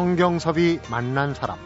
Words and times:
성경섭이 0.00 0.80
만난 0.90 1.34
사람 1.34 1.58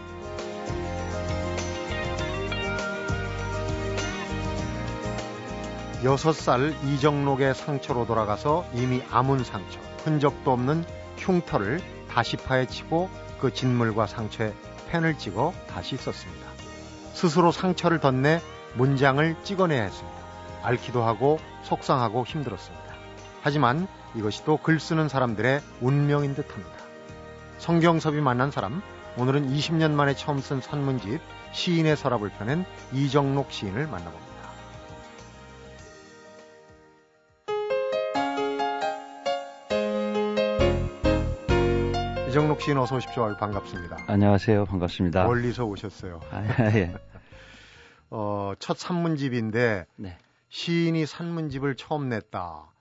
여섯 6.03 6.33
살 6.33 6.75
이정록의 6.85 7.55
상처로 7.55 8.09
돌아가서 8.09 8.67
이미 8.75 9.03
아문 9.13 9.45
상처, 9.45 9.79
흔적도 10.03 10.51
없는 10.51 10.85
흉터를 11.17 11.81
다시 12.11 12.37
파헤치고 12.37 13.09
그 13.39 13.55
진물과 13.55 14.09
상처에 14.09 14.53
펜을 14.89 15.17
찍어 15.17 15.53
다시 15.69 15.97
썼습니다. 15.97 16.49
스스로 17.13 17.53
상처를 17.53 18.01
덧내 18.01 18.41
문장을 18.75 19.37
찍어내야 19.45 19.85
했습니다. 19.85 20.19
앓기도 20.65 21.05
하고 21.05 21.39
속상하고 21.63 22.27
힘들었습니다. 22.27 22.85
하지만 23.43 23.87
이것이 24.17 24.45
또 24.45 24.57
글 24.57 24.81
쓰는 24.81 25.09
사람들의 25.09 25.61
운명인 25.81 26.35
듯 26.35 26.51
합니다. 26.53 26.74
성경섭이 27.59 28.21
만난 28.21 28.51
사람, 28.51 28.83
오늘은 29.17 29.49
20년 29.49 29.93
만에 29.93 30.15
처음 30.15 30.39
쓴 30.41 30.61
산문집 30.61 31.21
시인의 31.53 31.97
서랍을 31.97 32.31
펴낸 32.31 32.65
이정록 32.93 33.53
시인을 33.53 33.87
만나봅니다. 33.87 34.35
이정록 42.29 42.61
시인 42.61 42.77
어서 42.79 42.97
오십시오. 42.97 43.37
반갑습니다. 43.39 43.97
안녕하세요. 44.09 44.65
반갑습니다. 44.65 45.25
멀리서 45.25 45.65
오셨어요. 45.65 46.21
아, 46.33 46.43
예. 46.75 46.93
어, 48.11 48.53
첫 48.59 48.77
산문집인데 48.77 49.87
네. 49.97 50.19
시인이 50.55 51.05
산문집을 51.05 51.75
처음 51.75 52.09
냈다. 52.09 52.73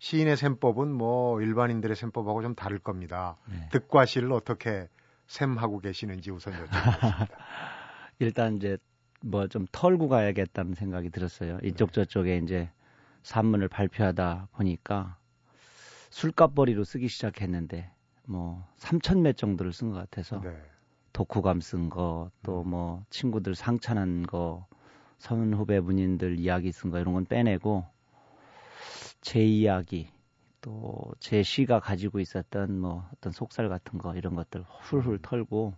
시인의 0.00 0.36
셈법은 0.36 0.92
뭐 0.92 1.40
일반인들의 1.40 1.96
셈법하고 1.96 2.42
좀 2.42 2.54
다를 2.54 2.78
겁니다. 2.78 3.38
네. 3.46 3.70
득과 3.70 4.04
시를 4.04 4.30
어떻게 4.34 4.86
셈하고 5.28 5.78
계시는지 5.78 6.30
우선 6.30 6.52
여쭤보겠습니다. 6.52 7.28
일단 8.18 8.56
이제 8.56 8.76
뭐 9.22 9.46
좀 9.48 9.66
털고 9.72 10.08
가야겠다는 10.10 10.74
생각이 10.74 11.08
들었어요. 11.08 11.58
이쪽 11.62 11.92
네. 11.92 12.02
저쪽에 12.04 12.36
이제 12.36 12.70
산문을 13.22 13.68
발표하다 13.68 14.48
보니까 14.52 15.16
술값벌이로 16.10 16.84
쓰기 16.84 17.08
시작했는데 17.08 17.90
뭐 18.26 18.62
3천 18.78 19.20
매 19.22 19.32
정도를 19.32 19.72
쓴 19.72 19.90
것 19.90 19.96
같아서 19.96 20.38
네. 20.42 20.54
독후감 21.14 21.62
쓴 21.62 21.88
거, 21.88 22.30
또 22.42 22.62
뭐 22.62 23.06
친구들 23.08 23.54
상찬한 23.54 24.24
거, 24.24 24.66
선후배 25.22 25.78
문인들 25.80 26.38
이야기 26.40 26.72
쓴 26.72 26.90
거 26.90 26.98
이런 26.98 27.14
건 27.14 27.24
빼내고 27.26 27.84
제 29.20 29.40
이야기 29.44 30.08
또 30.60 31.12
제 31.20 31.42
시가 31.42 31.78
가지고 31.80 32.18
있었던 32.20 32.78
뭐 32.80 33.08
어떤 33.14 33.32
속살 33.32 33.68
같은 33.68 33.98
거 33.98 34.14
이런 34.16 34.34
것들 34.34 34.64
훌훌 34.80 35.18
털고 35.22 35.74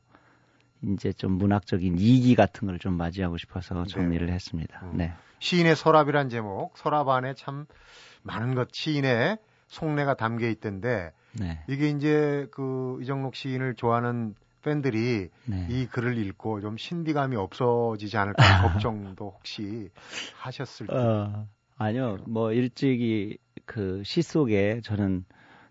이제 0.83 1.13
좀 1.13 1.33
문학적인 1.33 1.97
이기 1.99 2.35
같은 2.35 2.67
걸 2.69 2.79
좀 2.79 2.95
맞이하고 2.95 3.37
싶어서 3.39 3.85
정리를 3.85 4.27
했습니다. 4.31 4.81
음. 4.85 4.97
네. 4.97 5.13
시인의 5.41 5.77
서랍이란 5.77 6.29
제목, 6.31 6.77
서랍 6.79 7.09
안에 7.09 7.35
참 7.35 7.67
많은 8.23 8.55
것 8.55 8.69
시인의 8.73 9.39
속내가 9.69 10.15
담겨 10.15 10.49
있던데 10.49 11.13
네. 11.39 11.63
이게 11.69 11.89
이제 11.91 12.49
그 12.51 12.99
이정록 13.03 13.35
시인을 13.35 13.75
좋아하는 13.75 14.35
팬들이 14.65 15.29
네. 15.45 15.67
이 15.71 15.87
글을 15.87 16.19
읽고 16.19 16.61
좀 16.61 16.77
신비감이 16.77 17.37
없어지지 17.37 18.17
않을까 18.17 18.35
걱정도 18.91 19.33
혹시 19.37 19.91
하셨을 20.41 20.87
때. 20.89 20.95
어, 20.97 21.47
아니요. 21.77 22.19
뭐 22.27 22.53
일찍이 22.53 23.39
그 23.67 24.03
시 24.05 24.23
속에 24.23 24.81
저는 24.83 25.25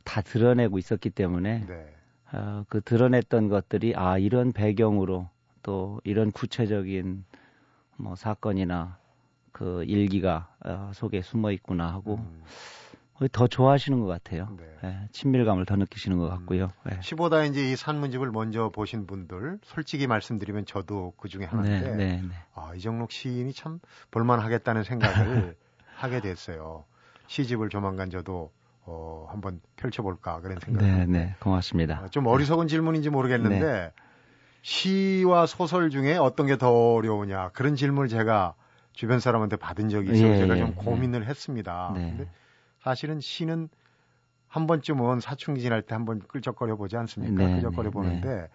다 0.03 0.21
드러내고 0.21 0.77
있었기 0.77 1.09
때문에 1.11 1.65
네. 1.67 1.95
어, 2.33 2.63
그 2.67 2.81
드러냈던 2.81 3.47
것들이 3.49 3.93
아 3.95 4.17
이런 4.17 4.51
배경으로 4.51 5.29
또 5.61 6.01
이런 6.03 6.31
구체적인 6.31 7.23
뭐 7.97 8.15
사건이나 8.15 8.97
그 9.51 9.83
일기가 9.85 10.53
어, 10.65 10.91
속에 10.93 11.21
숨어 11.21 11.51
있구나 11.51 11.91
하고 11.93 12.15
음, 12.15 12.43
더 13.29 13.47
좋아하시는 13.47 13.99
것 13.99 14.07
같아요. 14.07 14.49
네. 14.57 14.65
예, 14.83 15.07
친밀감을 15.11 15.65
더 15.65 15.75
느끼시는 15.75 16.17
것 16.17 16.29
같고요. 16.29 16.71
예. 16.91 16.99
시보다 17.01 17.43
이제 17.45 17.71
이 17.71 17.75
산문집을 17.75 18.31
먼저 18.31 18.69
보신 18.69 19.05
분들 19.07 19.59
솔직히 19.63 20.07
말씀드리면 20.07 20.65
저도 20.65 21.13
그 21.17 21.29
중에 21.29 21.45
하나인데 21.45 21.91
네, 21.91 21.95
네, 21.95 22.21
네. 22.21 22.35
아, 22.55 22.73
이정록 22.75 23.11
시인이 23.11 23.53
참 23.53 23.79
볼만하겠다는 24.11 24.83
생각을 24.83 25.55
하게 25.95 26.19
됐어요. 26.21 26.85
시집을 27.27 27.69
조만간 27.69 28.09
저도 28.09 28.51
어, 28.85 29.27
한번 29.29 29.61
펼쳐볼까 29.77 30.41
그런 30.41 30.59
생각을 30.59 30.89
네. 30.89 31.05
네, 31.05 31.35
고맙습니다. 31.39 32.01
아, 32.03 32.07
좀 32.09 32.27
어리석은 32.27 32.67
질문인지 32.67 33.09
모르겠는데 33.09 33.59
네. 33.59 33.91
시와 34.61 35.45
소설 35.45 35.89
중에 35.89 36.15
어떤 36.17 36.47
게 36.47 36.55
더 36.57 36.93
어려우냐 36.93 37.49
그런 37.49 37.75
질문을 37.75 38.07
제가 38.09 38.55
주변 38.93 39.19
사람한테 39.19 39.55
받은 39.57 39.89
적이 39.89 40.11
있어서 40.13 40.29
예, 40.33 40.37
제가 40.37 40.55
예, 40.55 40.59
좀 40.59 40.69
예. 40.69 40.73
고민을 40.75 41.25
했습니다. 41.27 41.91
네. 41.95 42.09
근데 42.17 42.29
사실은 42.83 43.19
시는 43.19 43.69
한 44.47 44.67
번쯤은 44.67 45.19
사춘기 45.19 45.61
지날 45.61 45.81
때 45.81 45.95
한 45.95 46.05
번 46.05 46.19
끌적거려 46.19 46.75
보지 46.75 46.95
않습니까? 46.97 47.45
네, 47.45 47.55
끌적거려 47.55 47.89
네, 47.89 47.93
보는데 47.93 48.49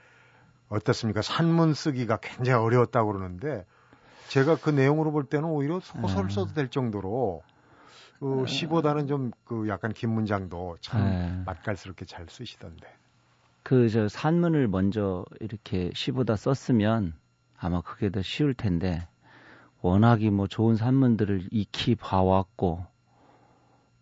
어떻습니까? 0.69 1.23
산문 1.23 1.75
쓰기가 1.75 2.19
굉장히 2.19 2.63
어려웠다고 2.63 3.13
그러는데 3.13 3.65
제가 4.29 4.57
그 4.57 4.71
내용으로 4.71 5.11
볼 5.13 5.25
때는 5.25 5.49
오히려 5.49 5.81
소설 5.81 6.27
아. 6.27 6.29
써도 6.29 6.53
될 6.53 6.69
정도로 6.69 7.43
그 8.21 8.47
시보다는 8.47 9.07
좀 9.07 9.31
그 9.45 9.67
약간 9.69 9.93
긴 9.93 10.11
문장도 10.11 10.77
참 10.81 11.03
네. 11.05 11.43
맛깔스럽게 11.47 12.05
잘 12.05 12.27
쓰시던데. 12.29 12.87
그 13.63 13.89
저 13.91 14.09
산문을 14.09 14.69
먼저 14.69 15.25
이렇게 15.41 15.91
시보다 15.95 16.37
썼으면 16.37 17.15
아마 17.59 17.81
그게 17.81 18.11
더 18.11 18.23
쉬울 18.23 18.55
텐데 18.55 19.07
워낙이 19.81 20.31
뭐 20.31 20.47
좋은 20.47 20.77
산문들을 20.77 21.49
익히 21.51 21.95
봐왔고 21.95 22.85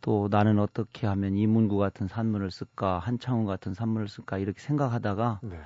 또 0.01 0.29
나는 0.31 0.59
어떻게 0.59 1.07
하면 1.07 1.37
이문구 1.37 1.77
같은 1.79 2.09
산문을 2.09 2.51
쓸까 2.51 2.99
한창훈 2.99 3.47
같은 3.47 3.75
산문을 3.75 4.09
쓸까 4.09 4.39
이렇게 4.39 4.61
생각하다가 4.61 5.41
네. 5.43 5.59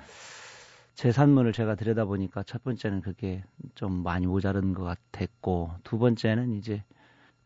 제 0.93 1.11
산문을 1.11 1.53
제가 1.53 1.75
들여다보니까 1.75 2.43
첫 2.43 2.63
번째는 2.63 3.01
그게 3.01 3.43
좀 3.75 4.03
많이 4.03 4.27
모자른 4.27 4.73
것 4.73 4.83
같았고 4.83 5.71
두 5.83 5.97
번째는 5.97 6.53
이제 6.53 6.83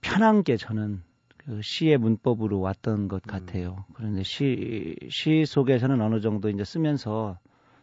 편한 0.01 0.43
게 0.43 0.57
저는 0.57 1.03
그 1.37 1.61
시의 1.61 1.97
문법으로 1.97 2.59
왔던 2.59 3.07
것 3.07 3.23
음. 3.25 3.27
같아요. 3.27 3.85
그런데 3.93 4.23
시, 4.23 4.95
시 5.09 5.45
속에서는 5.45 6.01
어느 6.01 6.19
정도 6.19 6.49
이제 6.49 6.63
쓰면서 6.63 7.37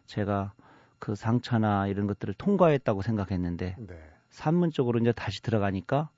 제가 0.05 0.53
그 0.99 1.15
상처나 1.15 1.87
이런 1.87 2.07
것들을 2.07 2.33
통과했다고 2.35 3.01
생각했는데 3.01 3.75
네. 3.77 3.99
산문 4.29 4.71
쪽으로 4.71 4.99
이제 4.99 5.11
다시 5.11 5.41
들어가니까 5.41 6.09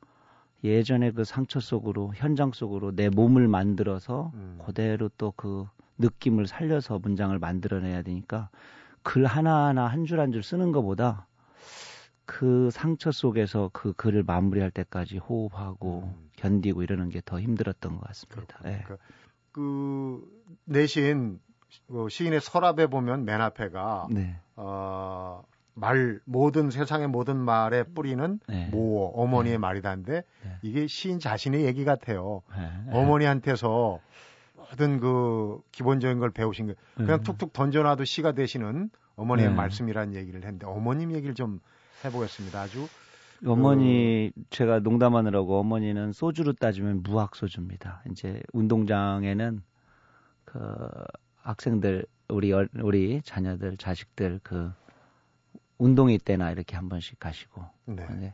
예전에 0.66 1.12
그 1.12 1.24
상처 1.24 1.60
속으로 1.60 2.14
현장 2.16 2.52
속으로 2.52 2.96
내 2.96 3.10
몸을 3.10 3.48
만들어서 3.48 4.32
음. 4.36 4.60
그대로 4.66 5.10
또 5.18 5.32
그 5.36 5.68
느낌을 5.98 6.48
살려서 6.48 7.00
문장을 7.00 7.38
만들어내야 7.40 8.02
되니까 8.02 8.50
글 9.04 9.26
하나하나 9.26 9.88
한 9.88 10.06
줄 10.06 10.20
한 10.20 10.32
줄 10.34 10.44
쓰는 10.44 10.72
것보다 10.74 11.26
그 12.26 12.70
상처 12.72 13.12
속에서 13.12 13.70
그 13.72 13.94
글을 13.94 14.24
마무리할 14.24 14.72
때까지 14.72 15.20
호흡하고 15.20 16.04
음. 16.18 16.30
견디고 16.36 16.84
이러는 16.84 17.10
게 17.10 17.22
더 17.24 17.40
힘들었던 17.40 17.96
것 17.98 18.02
같습니다. 18.08 18.58
예. 18.66 18.82
그러니까 18.84 18.98
그 19.52 20.22
내신 20.66 21.40
그 21.88 22.10
시인의 22.10 22.42
서랍에 22.42 22.88
보면 22.88 23.26
맨 23.26 23.42
앞에가 23.42 24.08
네. 24.12 24.36
어, 24.56 25.44
말 25.76 26.20
모든 26.26 26.72
세상의 26.72 27.08
모든 27.08 27.38
말의 27.38 27.86
뿌리는 27.94 28.40
네. 28.48 28.70
모어 28.72 29.08
어머니의 29.10 29.56
네. 29.56 29.58
말이다인데 29.60 30.14
네. 30.44 30.52
이게 30.62 30.88
시인 30.88 31.20
자신의 31.20 31.66
얘기 31.66 31.84
같아요. 31.84 32.42
예. 32.58 32.92
어머니한테서 32.98 34.00
모든 34.56 35.00
그 35.02 35.60
기본적인 35.74 36.20
걸 36.20 36.32
배우신 36.32 36.68
거 36.68 36.74
그냥 36.96 37.20
음. 37.20 37.24
툭툭 37.24 37.52
던져놔도 37.54 38.06
시가 38.06 38.32
되시는 38.32 38.90
어머니의 39.18 39.50
네. 39.50 39.56
말씀이라는 39.56 40.16
얘기를 40.16 40.42
했는데 40.44 40.66
어머님 40.66 41.12
얘기를 41.12 41.36
좀 41.36 41.60
해보겠습니다. 42.06 42.62
아주 42.62 42.88
어머니 43.46 44.32
제가 44.50 44.80
농담하느라고 44.80 45.60
어머니는 45.60 46.14
소주로 46.14 46.54
따지면 46.54 47.04
무학 47.04 47.36
소주입니다. 47.36 48.02
이제 48.10 48.42
운동장에는 48.54 49.62
그 50.46 50.88
학생들 51.42 52.06
우리 52.30 52.54
어- 52.54 52.66
우리 52.82 53.22
자녀들 53.24 53.76
자식들 53.78 54.40
그 54.42 54.72
운동회 55.78 56.18
때나 56.18 56.52
이렇게 56.52 56.76
한 56.76 56.90
번씩 56.90 57.20
가시고 57.20 57.64
네. 57.86 58.06
근데 58.06 58.34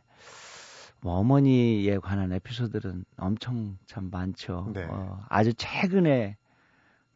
뭐 1.00 1.14
어머니에 1.14 1.98
관한 1.98 2.32
에피소드는 2.32 3.04
엄청 3.16 3.78
참 3.86 4.08
많죠. 4.10 4.70
네. 4.72 4.84
어, 4.88 5.20
아주 5.28 5.52
최근에 5.54 6.36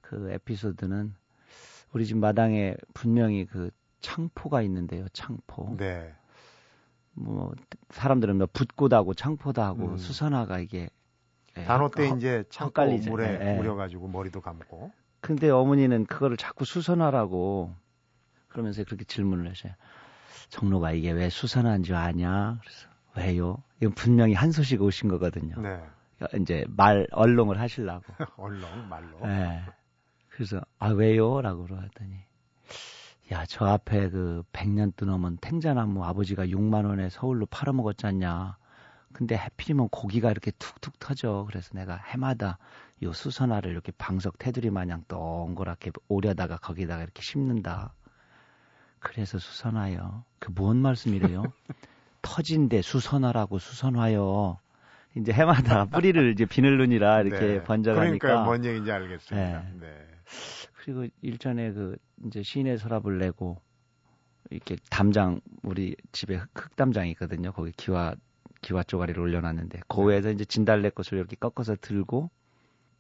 그 0.01 0.31
에피소드는 0.33 1.15
우리 1.93 2.05
집 2.07 2.17
마당에 2.17 2.75
분명히 2.95 3.47
그 3.47 3.71
창포가 4.01 4.63
있는데요. 4.63 5.07
창포. 5.13 5.77
네. 5.79 6.13
뭐 7.13 7.55
사람들은 7.91 8.37
뭐 8.37 8.47
붓고다고 8.53 9.15
창포다고 9.15 9.83
음. 9.93 9.97
수선화가 9.97 10.59
이게 10.59 10.91
예, 11.57 11.65
단오 11.65 11.89
때 11.89 12.09
헛- 12.09 12.19
이제 12.19 12.45
헛갈리죠. 12.61 13.11
물에 13.11 13.39
예, 13.41 13.55
예. 13.55 13.59
우려가지고 13.59 14.09
머리도 14.09 14.41
감고 14.43 14.93
근데 15.21 15.49
어머니는 15.49 16.05
그거를 16.07 16.37
자꾸 16.37 16.65
수선화라고 16.65 17.75
그러면서 18.49 18.85
그렇게 18.85 19.05
질문을 19.05 19.49
하셔요. 19.49 19.73
정로가 20.49 20.93
이게 20.93 21.11
왜 21.11 21.29
수선한 21.29 21.83
줄 21.83 21.95
아냐? 21.97 22.59
그래서 22.61 22.89
왜요? 23.17 23.63
이건 23.81 23.95
분명히 23.95 24.35
한 24.35 24.53
소식 24.53 24.81
오신 24.83 25.09
거거든요. 25.09 25.61
네. 25.61 25.81
이제 26.41 26.65
말 26.69 27.07
얼렁을 27.13 27.61
하시려고. 27.61 28.05
얼렁 28.37 28.89
말로. 28.89 29.27
네. 29.27 29.63
그래서 30.31 30.61
아 30.79 30.89
왜요?라고 30.89 31.65
그러더니 31.65 32.15
야 33.33 33.45
저 33.47 33.65
앞에 33.67 34.11
그 34.11 34.45
100년 34.53 34.95
뜨넘은 34.97 35.39
탱자나무 35.41 36.05
아버지가 36.05 36.47
6만 36.47 36.87
원에 36.87 37.09
서울로 37.11 37.47
팔아먹었잖냐. 37.47 38.57
근데 39.13 39.37
해필이면 39.37 39.89
고기가 39.89 40.31
이렇게 40.31 40.51
툭툭 40.59 40.99
터져. 41.01 41.45
그래서 41.49 41.71
내가 41.75 41.97
해마다 41.97 42.59
요 43.03 43.13
수선화를 43.13 43.71
이렇게 43.71 43.93
방석 43.97 44.39
테두리 44.39 44.71
마냥 44.71 45.05
동그랗게 45.09 45.91
오려다가 46.09 46.57
거기다가 46.59 47.03
이렇게 47.03 47.23
심는다. 47.23 47.95
그래서 49.07 49.39
수선화요. 49.39 50.25
그뭔 50.41 50.79
말씀이래요? 50.79 51.43
터진데 52.23 52.83
수선화라고 52.83 53.59
수선화요. 53.59 54.59
이제 55.17 55.33
해마다 55.33 55.87
뿌리를 55.87 56.33
이제 56.33 56.45
비늘눈이라 56.45 57.23
이렇게 57.23 57.47
네. 57.47 57.63
번져가니까. 57.63 58.19
그러니까 58.19 58.45
뭔 58.45 58.65
얘기인지 58.65 58.91
알겠습니다. 58.93 59.63
네. 59.63 59.81
네. 59.81 60.07
그리고 60.79 61.07
일전에 61.23 61.73
그 61.73 61.97
이제 62.27 62.43
시인의 62.43 62.79
서랍을 62.79 63.19
내고 63.19 63.61
이렇게 64.51 64.77
담장 64.91 65.41
우리 65.63 65.97
집에 66.13 66.37
흙담장이 66.55 67.11
있거든요. 67.13 67.53
거기 67.53 67.73
기와 67.73 68.15
기와 68.61 68.83
쪼가리를 68.83 69.21
올려놨는데 69.21 69.83
고에서 69.89 70.29
네. 70.29 70.35
이제 70.35 70.45
진달래 70.45 70.91
꽃을 70.91 71.19
이렇게 71.19 71.37
꺾어서 71.37 71.77
들고 71.81 72.31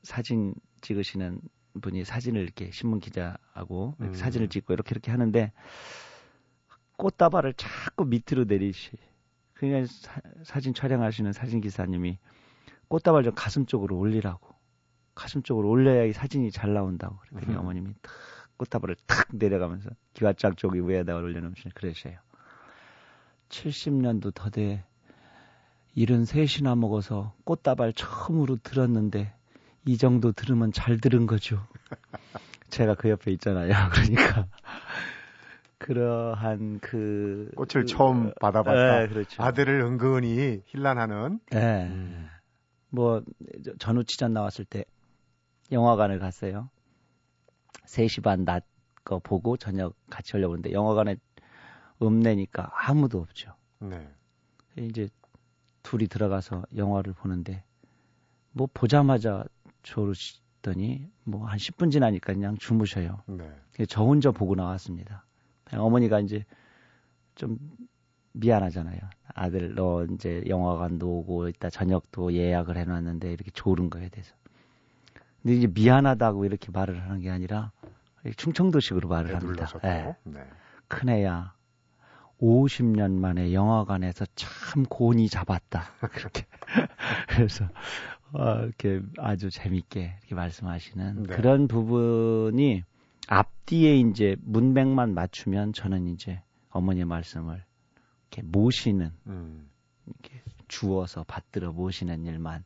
사진 0.02 0.54
찍으시는 0.80 1.40
분이 1.80 2.04
사진을 2.04 2.42
이렇게 2.42 2.70
신문 2.70 3.00
기자하고 3.00 3.96
음. 4.00 4.14
사진을 4.14 4.48
찍고 4.48 4.72
이렇게 4.72 4.90
이렇게 4.92 5.10
하는데 5.10 5.52
꽃다발을 6.96 7.54
자꾸 7.54 8.04
밑으로 8.04 8.44
내리시. 8.46 8.92
그러니까 9.54 9.92
사, 10.44 10.60
진 10.60 10.74
촬영하시는 10.74 11.32
사진 11.32 11.60
기사님이 11.60 12.18
꽃다발 12.88 13.24
좀 13.24 13.34
가슴 13.34 13.66
쪽으로 13.66 13.98
올리라고. 13.98 14.54
가슴 15.14 15.42
쪽으로 15.42 15.68
올려야 15.68 16.04
이 16.04 16.12
사진이 16.12 16.50
잘 16.50 16.74
나온다고. 16.74 17.16
그랬더니 17.18 17.54
음. 17.54 17.60
어머님이 17.60 17.94
탁 18.02 18.12
꽃다발을 18.58 18.96
탁 19.06 19.28
내려가면서 19.32 19.90
기와장 20.14 20.56
쪽이 20.56 20.80
위에다 20.80 21.16
올려놓으시는 21.16 21.72
그러셔요. 21.74 22.18
70년도 23.48 24.34
더 24.34 24.50
돼. 24.50 24.84
73이나 25.96 26.78
먹어서 26.78 27.34
꽃다발 27.44 27.94
처음으로 27.94 28.56
들었는데 28.62 29.32
이 29.86 29.96
정도 29.96 30.32
들으면 30.32 30.72
잘 30.72 30.98
들은 30.98 31.26
거죠. 31.26 31.66
제가 32.68 32.94
그 32.94 33.08
옆에 33.08 33.30
있잖아요. 33.32 33.72
그러니까 33.92 34.46
그러한 35.78 36.80
그 36.80 37.50
꽃을 37.56 37.68
그, 37.68 37.86
처음 37.86 38.32
받아봤다. 38.40 39.00
네, 39.00 39.08
그렇죠. 39.08 39.42
아들을 39.42 39.80
은근히 39.80 40.62
힐난하는. 40.66 41.40
네. 41.50 41.86
음. 41.86 42.28
뭐 42.90 43.22
전우치전 43.78 44.32
나왔을 44.32 44.64
때 44.64 44.84
영화관을 45.72 46.18
갔어요. 46.18 46.70
3시 47.86 48.22
반 48.22 48.44
낮 48.44 48.64
거 49.06 49.20
보고 49.20 49.56
저녁 49.56 49.94
같이 50.10 50.32
하려고 50.32 50.54
했는데 50.54 50.72
영화관에 50.72 51.16
음내니까 52.02 52.70
아무도 52.74 53.20
없죠. 53.20 53.54
네. 53.78 54.10
이제 54.76 55.08
둘이 55.84 56.08
들어가서 56.08 56.64
영화를 56.76 57.12
보는데 57.12 57.62
뭐 58.50 58.68
보자마자 58.74 59.44
졸으시더니 59.86 61.08
뭐 61.24 61.46
한 61.46 61.58
10분 61.58 61.90
지나니까 61.90 62.32
그냥 62.32 62.56
주무셔요. 62.58 63.22
네. 63.26 63.48
저 63.88 64.02
혼자 64.04 64.30
보고 64.32 64.54
나왔습니다. 64.54 65.24
어머니가 65.72 66.20
이제 66.20 66.44
좀 67.34 67.58
미안하잖아요. 68.32 68.98
아들 69.34 69.74
너 69.74 70.04
이제 70.04 70.42
영화관도 70.46 71.08
오고 71.18 71.48
있다 71.48 71.70
저녁도 71.70 72.32
예약을 72.34 72.76
해놨는데 72.76 73.32
이렇게 73.32 73.50
졸은 73.52 73.88
거에 73.90 74.08
대해서. 74.08 74.34
근데 75.42 75.56
이제 75.56 75.66
미안하다고 75.68 76.44
이렇게 76.44 76.70
말을 76.72 77.00
하는 77.02 77.20
게 77.20 77.30
아니라 77.30 77.70
충청도식으로 78.36 79.08
말을 79.08 79.36
합니다. 79.36 79.66
네. 79.82 80.14
네. 80.24 80.40
큰애야 80.88 81.54
50년 82.40 83.12
만에 83.12 83.52
영화관에서 83.52 84.26
참 84.34 84.84
곤이 84.84 85.28
잡았다. 85.28 85.84
그렇게. 86.12 86.44
그래서, 87.28 87.66
어, 88.32 88.60
이렇게 88.62 89.00
아주 89.18 89.50
재밌게 89.50 90.16
이렇게 90.20 90.34
말씀하시는 90.34 91.22
네. 91.24 91.34
그런 91.34 91.68
부분이 91.68 92.82
앞뒤에 93.28 93.96
이제 93.96 94.36
문맥만 94.40 95.14
맞추면 95.14 95.72
저는 95.72 96.06
이제 96.06 96.42
어머니의 96.70 97.04
말씀을 97.06 97.64
이렇게 98.30 98.42
모시는, 98.42 99.12
음. 99.26 99.70
이렇게 100.06 100.42
주어서 100.68 101.24
받들어 101.24 101.72
모시는 101.72 102.24
일만 102.24 102.64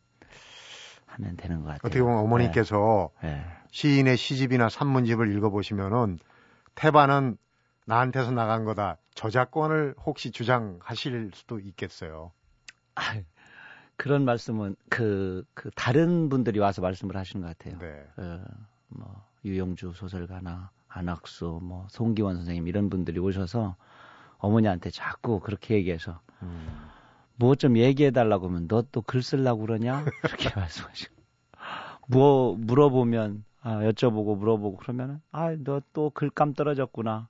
하면 1.07 1.37
되는 1.37 1.59
것 1.63 1.69
같아요. 1.69 1.81
어떻게 1.85 2.03
보면 2.03 2.19
어머니께서 2.19 3.11
네. 3.23 3.37
네. 3.37 3.45
시인의 3.71 4.17
시집이나 4.17 4.69
산문집을 4.69 5.35
읽어보시면은 5.37 6.19
태반은 6.75 7.37
나한테서 7.87 8.31
나간 8.33 8.65
거다. 8.65 8.99
저작권을 9.15 9.95
혹시 10.05 10.31
주장하실 10.31 11.33
수도 11.35 11.59
있겠어요. 11.59 12.33
아, 12.95 13.21
그런 14.01 14.25
말씀은 14.25 14.77
그, 14.89 15.45
그 15.53 15.71
다른 15.73 16.31
분들이 16.31 16.59
와서 16.59 16.81
말씀을 16.81 17.19
하시는 17.19 17.43
것 17.47 17.59
같아요. 17.59 17.79
네. 17.79 18.07
어, 18.17 18.43
뭐 18.89 19.27
유영주 19.45 19.93
소설가나 19.95 20.71
안학수, 20.89 21.61
뭐 21.63 21.87
송기원 21.91 22.37
선생님 22.37 22.67
이런 22.67 22.89
분들이 22.89 23.19
오셔서 23.21 23.77
어머니한테 24.39 24.89
자꾸 24.91 25.39
그렇게 25.39 25.75
얘기해서 25.75 26.19
음. 26.43 26.91
뭐좀 27.37 27.77
얘기해 27.77 28.11
달라고 28.11 28.49
하면 28.49 28.69
너 28.69 28.81
또 28.91 29.03
글 29.03 29.23
쓰려고 29.23 29.61
그러냐? 29.67 30.03
그렇게 30.23 30.49
말씀하시고 30.59 31.15
뭐 32.09 32.57
물어보면 32.57 33.45
아, 33.61 33.81
여쭤보고 33.81 34.39
물어보고 34.39 34.79
그러면은 34.79 35.21
아 35.31 35.55
너 35.57 35.83
또 35.93 36.09
글감 36.09 36.55
떨어졌구나 36.55 37.29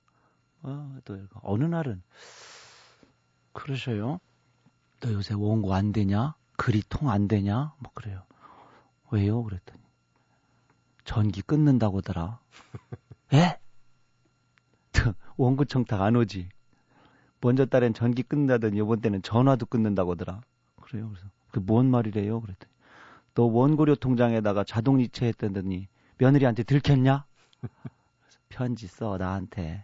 어, 0.63 0.97
또 1.03 1.17
어느 1.43 1.65
날은 1.65 2.01
그러셔요. 3.51 4.21
너 5.01 5.11
요새 5.11 5.33
원고 5.33 5.73
안 5.73 5.91
되냐? 5.91 6.35
글이 6.61 6.83
통 6.89 7.09
안 7.09 7.27
되냐? 7.27 7.73
뭐 7.79 7.91
그래요. 7.95 8.21
왜요? 9.09 9.41
그랬더니 9.43 9.81
전기 11.05 11.41
끊는다고더라. 11.41 12.39
에? 13.33 13.59
원고 15.37 15.65
청탁 15.65 16.01
안 16.01 16.15
오지. 16.15 16.49
먼저 17.41 17.65
딸엔 17.65 17.95
전기 17.95 18.21
끊는다더니 18.21 18.77
이번 18.77 19.01
때는 19.01 19.23
전화도 19.23 19.65
끊는다고더라. 19.65 20.41
그래요. 20.81 21.09
그래서 21.09 21.25
그 21.51 21.65
뭔 21.65 21.89
말이래요? 21.89 22.39
그랬더니 22.41 22.71
너 23.33 23.45
원고료 23.45 23.95
통장에다가 23.95 24.63
자동 24.63 25.01
이체 25.01 25.25
했다더니 25.29 25.87
며느리한테 26.19 26.61
들켰냐? 26.61 27.25
편지 28.49 28.85
써 28.85 29.17
나한테. 29.17 29.83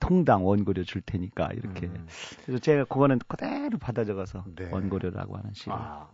통당 0.00 0.46
원고료 0.46 0.84
줄 0.84 1.02
테니까 1.02 1.50
이렇게. 1.52 1.86
음. 1.86 2.06
그래서 2.44 2.58
제가 2.58 2.84
그거는 2.84 3.18
그대로 3.28 3.78
받아 3.78 4.04
적어서 4.04 4.44
네. 4.56 4.68
원고료라고 4.70 5.36
하는 5.36 5.52
식으로. 5.54 5.76
아, 5.76 6.10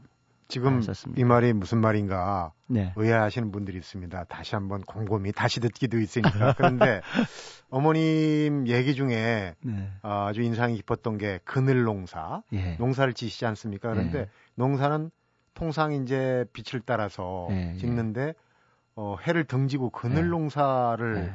지금 0.49 0.77
하셨습니다. 0.77 1.21
이 1.21 1.25
말이 1.25 1.53
무슨 1.53 1.79
말인가 1.79 2.53
네. 2.67 2.93
의아하시는 2.97 3.51
분들이 3.51 3.79
있습니다. 3.79 4.25
다시 4.25 4.55
한번 4.55 4.83
곰곰이 4.83 5.33
다시 5.33 5.61
듣기도 5.61 5.99
있으니까. 5.99 6.55
그런데 6.57 7.01
어머님 7.71 8.69
얘기 8.69 8.95
중에 8.95 9.55
네. 9.61 9.91
아주 10.03 10.43
인상이 10.43 10.77
깊었던 10.77 11.19
게 11.19 11.41
그늘 11.45 11.85
농사, 11.85 12.43
예. 12.53 12.77
농사를 12.77 13.15
지시지 13.15 13.47
않습니까? 13.47 13.91
그런데 13.91 14.19
예. 14.19 14.29
농사는 14.55 15.11
통상 15.55 15.93
이제 15.93 16.45
빛을 16.53 16.83
따라서 16.85 17.49
예, 17.51 17.73
예. 17.75 17.79
짓는데 17.79 18.35
어, 18.97 19.17
해를 19.27 19.45
등지고 19.45 19.91
그늘 19.91 20.25
예. 20.25 20.29
농사를 20.29 21.17
예. 21.17 21.33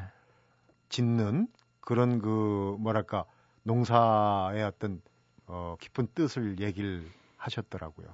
짓는 0.90 1.48
그런 1.90 2.22
그 2.22 2.76
뭐랄까 2.80 3.26
농사의 3.64 4.64
어떤 4.64 5.02
어 5.48 5.76
깊은 5.80 6.10
뜻을 6.14 6.60
얘기를 6.60 7.04
하셨더라고요. 7.36 8.08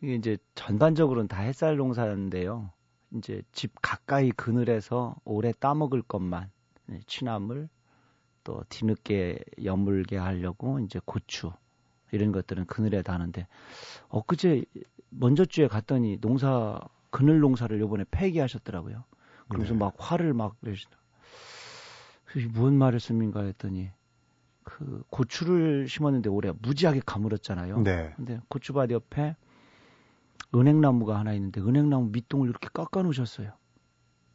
이게 0.00 0.14
이제 0.14 0.38
전반적으로는 0.54 1.28
다 1.28 1.42
햇살 1.42 1.76
농사인데요. 1.76 2.70
이제 3.14 3.42
집 3.52 3.74
가까이 3.82 4.30
그늘에서 4.30 5.14
오래 5.26 5.52
따먹을 5.52 6.00
것만 6.00 6.50
네, 6.86 7.00
취나물 7.06 7.68
또 8.44 8.64
뒤늦게 8.70 9.44
여물게 9.62 10.16
하려고 10.16 10.80
이제 10.80 10.98
고추 11.04 11.52
이런 12.12 12.32
것들은 12.32 12.64
그늘에 12.64 13.02
다는데 13.02 13.46
엊그제 14.08 14.64
먼저 15.10 15.44
주에 15.44 15.68
갔더니 15.68 16.18
농사 16.22 16.80
그늘 17.10 17.40
농사를 17.40 17.78
요번에 17.78 18.06
폐기하셨더라고요. 18.10 19.04
그러면서 19.48 19.74
네. 19.74 19.80
막 19.80 19.94
화를 19.98 20.32
막 20.32 20.56
내시더라고요. 20.60 20.97
무슨 22.52 22.74
말을 22.74 23.00
씁니까 23.00 23.42
했더니 23.42 23.90
그 24.62 25.02
고추를 25.08 25.88
심었는데 25.88 26.28
올해 26.28 26.52
무지하게 26.60 27.00
가물었잖아요. 27.06 27.82
네. 27.82 28.12
근데 28.16 28.40
고추밭 28.48 28.90
옆에 28.90 29.34
은행나무가 30.54 31.18
하나 31.18 31.32
있는데 31.32 31.60
은행나무 31.60 32.10
밑동을 32.12 32.48
이렇게 32.48 32.68
깎아 32.72 33.02
놓으셨어요. 33.02 33.52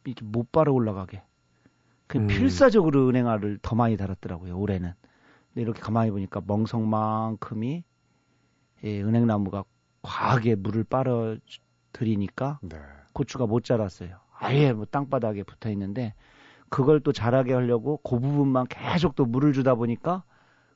이렇게 0.04 0.24
못 0.24 0.50
빨아 0.50 0.72
올라가게. 0.72 1.22
그 2.06 2.18
음. 2.18 2.26
필사적으로 2.26 3.08
은행알을 3.08 3.58
더 3.62 3.76
많이 3.76 3.96
달았더라고요 3.96 4.58
올해는. 4.58 4.92
근데 5.48 5.62
이렇게 5.62 5.80
가만히 5.80 6.10
보니까 6.10 6.42
멍석만큼이 6.46 7.84
예, 8.84 9.02
은행나무가 9.02 9.64
과하게 10.02 10.56
물을 10.56 10.84
빨아 10.84 11.36
들이니까 11.92 12.58
네. 12.62 12.76
고추가 13.12 13.46
못 13.46 13.64
자랐어요. 13.64 14.18
아예 14.36 14.72
뭐 14.72 14.84
땅바닥에 14.84 15.44
붙어 15.44 15.70
있는데 15.70 16.14
그걸 16.68 17.00
또 17.00 17.12
자라게 17.12 17.52
하려고 17.54 17.98
그 17.98 18.18
부분만 18.18 18.66
계속 18.68 19.14
또 19.14 19.24
물을 19.24 19.52
주다 19.52 19.74
보니까 19.74 20.24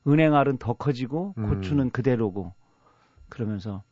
은행알은 0.07 0.57
더 0.57 0.73
커지고 0.73 1.33
음. 1.37 1.49
고추는 1.49 1.91
그대로고 1.91 2.53
그러면서 3.29 3.83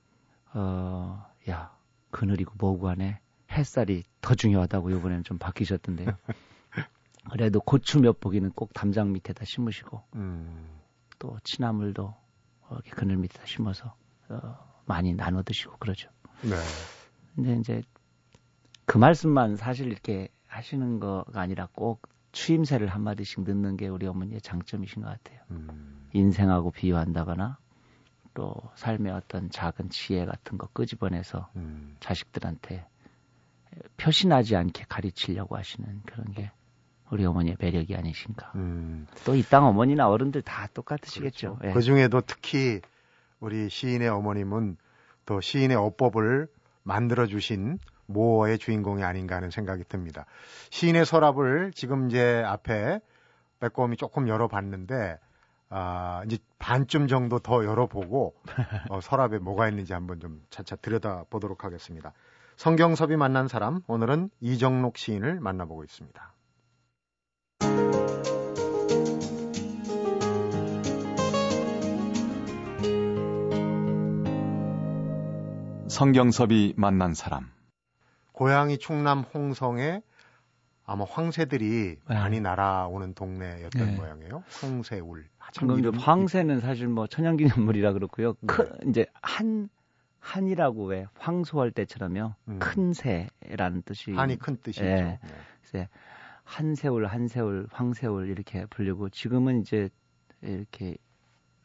어 0.53 1.27
야 1.49 1.75
그늘이고 2.11 2.53
뭐고 2.57 2.89
하네 2.89 3.19
햇살이 3.51 4.03
더 4.21 4.35
중요하다고 4.35 4.89
이번에는 4.91 5.23
좀 5.23 5.37
바뀌셨던데요. 5.37 6.09
그래도 7.31 7.59
고추 7.61 7.99
몇 7.99 8.19
포기는 8.19 8.49
꼭 8.51 8.73
담장 8.73 9.11
밑에다 9.13 9.45
심으시고 9.45 10.03
음. 10.15 10.79
또 11.19 11.37
치나물도 11.43 12.13
이렇게 12.71 12.91
그늘 12.91 13.17
밑에다 13.17 13.45
심어서 13.45 13.95
어, 14.29 14.81
많이 14.85 15.13
나눠 15.13 15.41
드시고 15.43 15.77
그러죠. 15.77 16.09
네. 16.41 16.55
근데 17.35 17.57
이제 17.57 17.81
그 18.85 18.97
말씀만 18.97 19.55
사실 19.55 19.87
이렇게 19.87 20.29
하시는 20.57 20.99
거가 20.99 21.41
아니라 21.41 21.67
꼭 21.71 22.01
추임새를 22.31 22.87
한마디씩 22.87 23.43
넣는 23.43 23.77
게 23.77 23.87
우리 23.87 24.07
어머니의 24.07 24.41
장점이신 24.41 25.03
것 25.03 25.09
같아요. 25.09 25.39
음. 25.51 26.07
인생하고 26.13 26.71
비유한다거나 26.71 27.57
또 28.33 28.55
삶의 28.75 29.11
어떤 29.13 29.49
작은 29.49 29.89
지혜 29.89 30.25
같은 30.25 30.57
거 30.57 30.67
끄집어내서 30.73 31.49
음. 31.55 31.95
자식들한테 31.99 32.85
표시나지 33.97 34.55
않게 34.55 34.85
가르치려고 34.89 35.57
하시는 35.57 36.01
그런 36.05 36.31
게 36.31 36.51
우리 37.09 37.25
어머니의 37.25 37.57
매력이 37.59 37.95
아니신가. 37.95 38.51
음. 38.55 39.07
또이 39.25 39.43
땅 39.43 39.65
어머니나 39.65 40.09
어른들 40.09 40.41
다 40.41 40.67
똑같으시겠죠. 40.73 41.57
그렇죠. 41.57 41.69
예. 41.69 41.73
그 41.73 41.81
중에도 41.81 42.21
특히 42.21 42.81
우리 43.39 43.69
시인의 43.69 44.09
어머님은 44.09 44.77
또 45.25 45.39
시인의 45.39 45.77
어법을 45.77 46.47
만들어 46.83 47.27
주신 47.27 47.79
모어의 48.07 48.57
주인공이 48.57 49.03
아닌가 49.03 49.35
하는 49.35 49.51
생각이 49.51 49.83
듭니다. 49.87 50.25
시인의 50.71 51.05
서랍을 51.05 51.71
지금 51.73 52.07
이제 52.07 52.43
앞에 52.45 52.99
빼꼼히 53.59 53.95
조금 53.95 54.27
열어봤는데 54.27 55.19
아, 55.69 56.23
이제 56.25 56.37
반쯤 56.59 57.07
정도 57.07 57.39
더 57.39 57.65
열어보고 57.65 58.35
어, 58.89 59.01
서랍에 59.01 59.39
뭐가 59.39 59.67
있는지 59.69 59.93
한번 59.93 60.19
좀 60.19 60.41
차차 60.49 60.77
들여다보도록 60.77 61.63
하겠습니다. 61.63 62.13
성경섭이 62.55 63.17
만난 63.17 63.47
사람 63.47 63.81
오늘은 63.87 64.29
이정록 64.39 64.97
시인을 64.97 65.39
만나보고 65.39 65.83
있습니다. 65.83 66.33
성경섭이 75.89 76.75
만난 76.77 77.13
사람 77.13 77.56
고향이 78.37 78.77
충남 78.77 79.21
홍성에 79.21 80.03
아마 80.85 81.05
황새들이 81.09 81.97
네. 82.07 82.13
많이 82.13 82.39
날아오는 82.39 83.15
동네였던 83.15 83.71
네. 83.71 83.95
모양이에요. 83.95 84.43
황새울. 84.61 85.25
방금 85.57 85.79
이름... 85.79 85.95
황새는 85.95 86.59
사실 86.59 86.87
뭐 86.87 87.07
천연기념물이라 87.07 87.93
그렇고요. 87.93 88.35
네. 88.41 88.47
큰 88.47 88.89
이제 88.89 89.07
한 89.23 89.69
한이라고 90.19 90.85
왜 90.85 91.07
황소할 91.17 91.71
때처럼요. 91.71 92.35
음. 92.49 92.59
큰 92.59 92.93
새라는 92.93 93.81
뜻이 93.81 94.11
한이 94.11 94.37
큰 94.37 94.57
뜻이죠. 94.61 94.85
네. 94.85 95.19
네. 95.73 95.89
한새울, 96.43 97.07
한새울, 97.07 97.67
황새울 97.71 98.29
이렇게 98.29 98.67
불리고 98.67 99.09
지금은 99.09 99.61
이제 99.61 99.89
이렇게 100.41 100.95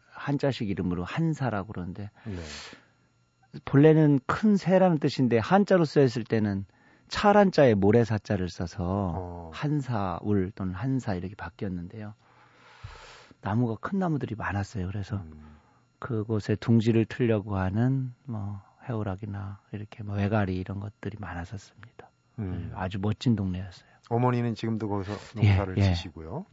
한자식 0.09 0.71
이름으로 0.71 1.05
한사라고 1.05 1.75
그러는데 1.75 2.11
네. 2.25 2.41
본래는 3.65 4.21
큰 4.27 4.57
새라는 4.57 4.99
뜻인데 4.99 5.39
한자로 5.39 5.85
쓰였을 5.85 6.25
때는 6.25 6.65
차란자에 7.09 7.75
모래사자를 7.75 8.49
써서 8.49 9.13
어. 9.15 9.51
한사울 9.53 10.51
또는 10.55 10.75
한사 10.75 11.15
이렇게 11.15 11.35
바뀌었는데요. 11.35 12.15
나무가 13.43 13.77
큰 13.81 13.99
나무들이 13.99 14.35
많았어요. 14.35 14.87
그래서 14.87 15.17
음. 15.17 15.59
그곳에 15.99 16.57
둥지를 16.57 17.05
틀려고 17.05 17.57
하는 17.57 18.15
뭐 18.25 18.63
해오락이나 18.89 19.61
이렇게 19.73 20.03
뭐 20.03 20.17
외가리 20.17 20.57
이런 20.57 20.81
것들이 20.81 21.17
많았었습니다. 21.21 22.11
음. 22.39 22.71
네, 22.71 22.77
아주 22.77 22.99
멋진 22.99 23.37
동네였어요. 23.37 23.91
어머니는 24.09 24.55
지금도 24.55 24.89
거기서 24.89 25.13
농사를 25.37 25.79
예, 25.79 25.83
예. 25.83 25.95
지시고요. 25.95 26.47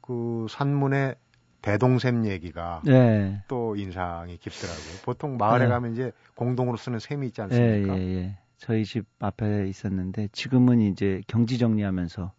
그 0.00 0.46
산문에 0.48 1.16
대동샘 1.62 2.26
얘기가 2.26 2.82
네. 2.84 3.42
또 3.48 3.76
인상이 3.76 4.36
깊더라고요. 4.38 4.98
보통 5.04 5.36
마을에 5.36 5.64
네. 5.64 5.68
가면 5.68 5.92
이제 5.92 6.12
공동으로 6.34 6.76
쓰는 6.76 6.98
샘이 6.98 7.26
있지 7.28 7.40
않습니까? 7.42 7.98
예, 7.98 8.02
예, 8.02 8.14
예. 8.16 8.38
저희 8.56 8.84
집 8.84 9.06
앞에 9.20 9.68
있었는데 9.68 10.28
지금은 10.32 10.80
이제 10.80 11.22
경지 11.26 11.58
정리하면서 11.58 12.32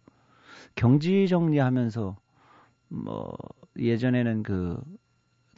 경지 0.74 1.28
정리하면서 1.28 2.16
뭐 2.88 3.36
예전에는 3.78 4.42
그 4.42 4.80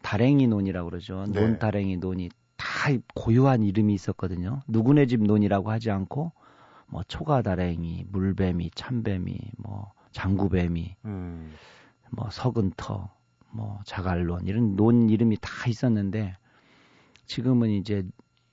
다랭이 0.02 0.46
논이라고 0.48 0.90
그러죠. 0.90 1.24
네. 1.28 1.40
논 1.40 1.58
다랭이 1.58 1.96
논이 1.96 2.30
다 2.56 2.90
고유한 3.14 3.62
이름이 3.62 3.94
있었거든요. 3.94 4.60
누구네 4.68 5.06
집 5.06 5.22
논이라고 5.22 5.70
하지 5.70 5.90
않고 5.90 6.32
뭐 6.86 7.02
초가 7.04 7.42
다랭이, 7.42 8.04
물뱀이, 8.10 8.70
참뱀이, 8.74 9.38
뭐 9.56 9.92
장구뱀이, 10.12 10.96
음. 11.06 11.54
뭐 12.10 12.28
석은터, 12.30 13.08
뭐 13.52 13.80
자갈론 13.84 14.46
이런 14.46 14.76
논 14.76 15.08
이름이 15.10 15.38
다 15.40 15.50
있었는데 15.68 16.36
지금은 17.26 17.70
이제 17.70 18.02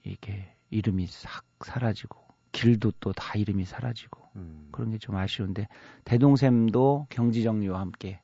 이게 0.04 0.54
이름이 0.70 1.08
싹 1.08 1.44
사라지고 1.62 2.20
길도 2.52 2.92
또 3.00 3.14
다 3.14 3.38
이름이 3.38 3.66
사라지고 3.66 4.22
음. 4.36 4.70
그런 4.72 4.92
게 4.92 4.98
좀 4.98 5.16
아쉬운데 5.16 5.68
대동샘도 6.06 7.08
경지정리와 7.10 7.80
함께 7.80 8.20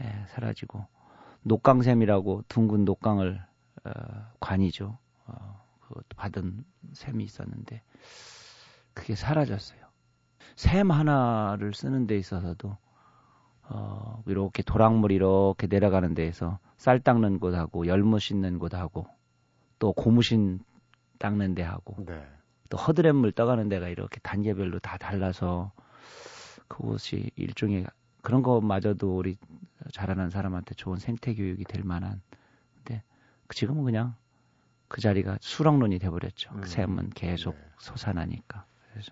예, 0.00 0.24
사라지고 0.28 0.86
녹강샘이라고 1.42 2.44
둥근 2.48 2.84
녹강을 2.84 3.42
어, 3.84 3.90
관이죠. 4.40 4.98
어, 5.26 5.64
그것도 5.80 6.08
받은 6.16 6.64
샘이 6.92 7.24
있었는데 7.24 7.82
그게 8.94 9.14
사라졌어요. 9.14 9.80
샘 10.56 10.90
하나를 10.90 11.72
쓰는 11.74 12.06
데 12.06 12.16
있어서도 12.18 12.76
어, 13.70 14.22
이렇게 14.26 14.62
도랑물 14.62 15.12
이렇게 15.12 15.66
내려가는 15.66 16.14
데에서 16.14 16.58
쌀 16.76 17.00
닦는 17.00 17.38
곳하고 17.38 17.86
열무 17.86 18.18
씻는 18.18 18.58
곳하고 18.58 19.06
또 19.78 19.92
고무신 19.92 20.60
닦는 21.18 21.54
데하고 21.54 21.96
네. 22.04 22.26
또 22.70 22.76
허드렛물 22.76 23.32
떠가는 23.32 23.68
데가 23.68 23.88
이렇게 23.88 24.20
단계별로 24.20 24.78
다 24.78 24.96
달라서 24.96 25.72
그곳이 26.68 27.30
일종의 27.36 27.86
그런 28.22 28.42
것마저도 28.42 29.16
우리 29.16 29.36
자라는 29.92 30.30
사람한테 30.30 30.74
좋은 30.74 30.98
생태 30.98 31.34
교육이 31.34 31.64
될 31.64 31.82
만한 31.84 32.20
근데 32.76 33.02
지금은 33.54 33.84
그냥 33.84 34.14
그 34.88 35.00
자리가 35.00 35.38
수렁론이 35.40 35.98
돼버렸죠. 35.98 36.50
그 36.50 36.56
음. 36.56 36.60
그 36.62 36.68
샘은 36.68 37.10
계속 37.10 37.54
네. 37.54 37.60
솟아나니까. 37.78 38.64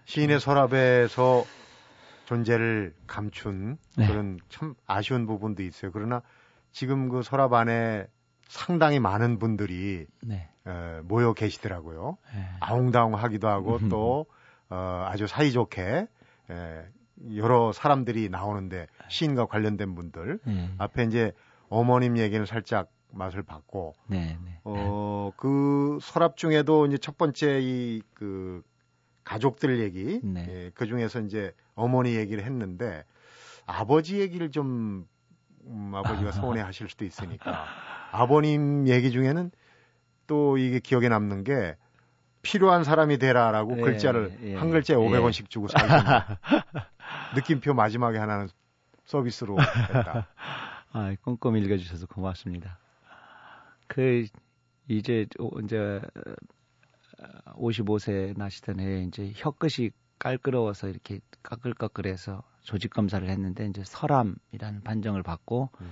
시인의 0.06 0.40
서랍에서 0.40 1.44
존재를 2.26 2.94
감춘 3.06 3.78
네. 3.96 4.06
그런 4.06 4.38
참 4.50 4.74
아쉬운 4.86 5.26
부분도 5.26 5.62
있어요. 5.62 5.90
그러나 5.92 6.22
지금 6.72 7.08
그 7.08 7.22
서랍 7.22 7.54
안에 7.54 8.06
상당히 8.48 9.00
많은 9.00 9.38
분들이 9.38 10.06
네. 10.22 10.50
에, 10.66 11.00
모여 11.02 11.32
계시더라고요. 11.32 12.18
네. 12.34 12.48
아웅다웅하기도 12.60 13.48
하고 13.48 13.78
또 13.88 14.26
어, 14.68 15.06
아주 15.08 15.26
사이좋게 15.26 16.08
에, 16.50 16.84
여러 17.34 17.72
사람들이 17.72 18.28
나오는데 18.28 18.86
시인과 19.08 19.46
관련된 19.46 19.94
분들 19.94 20.40
네. 20.44 20.70
앞에 20.78 21.04
이제 21.04 21.32
어머님 21.68 22.18
얘기는 22.18 22.44
살짝 22.44 22.90
맛을 23.12 23.42
봤고 23.42 23.94
네, 24.08 24.36
네. 24.44 24.60
어그 24.64 25.98
서랍 26.02 26.36
중에도 26.36 26.86
이제 26.86 26.98
첫 26.98 27.16
번째 27.16 27.60
이그 27.60 28.62
가족들 29.26 29.80
얘기 29.80 30.20
네. 30.22 30.46
예, 30.48 30.70
그 30.72 30.86
중에서 30.86 31.20
이제 31.20 31.52
어머니 31.74 32.14
얘기를 32.14 32.44
했는데 32.44 33.04
아버지 33.66 34.20
얘기를 34.20 34.50
좀 34.52 35.06
음, 35.64 35.92
아버지가 35.94 36.30
서운해 36.30 36.62
하실 36.62 36.88
수도 36.88 37.04
있으니까 37.04 37.66
아버님 38.12 38.86
얘기 38.86 39.10
중에는 39.10 39.50
또 40.28 40.58
이게 40.58 40.78
기억에 40.78 41.08
남는 41.08 41.42
게 41.42 41.76
필요한 42.42 42.84
사람이 42.84 43.18
되라라고 43.18 43.78
예, 43.78 43.80
글자를 43.82 44.38
예, 44.42 44.54
한 44.54 44.70
글자에 44.70 44.96
500원씩 44.96 45.50
주고 45.50 45.66
살는 45.66 45.96
느낌표 47.34 47.74
마지막에 47.74 48.18
하나는 48.18 48.48
서비스로 49.04 49.58
했다. 49.60 50.28
아, 50.92 51.14
꼼꼼히 51.22 51.60
읽어주셔서 51.62 52.06
고맙습니다. 52.06 52.78
그 53.88 54.24
이제 54.88 55.26
이제 55.64 56.00
55세 57.54 58.36
나시던 58.36 58.80
해에 58.80 59.02
이제 59.04 59.32
혀끝이 59.36 59.90
깔끄러워서 60.18 60.88
이렇게 60.88 61.20
까끌까끌해서 61.42 62.42
조직 62.62 62.92
검사를 62.92 63.26
했는데 63.28 63.66
이제 63.66 63.82
설암이라는 63.84 64.82
판정을 64.82 65.22
받고 65.22 65.70
음. 65.80 65.86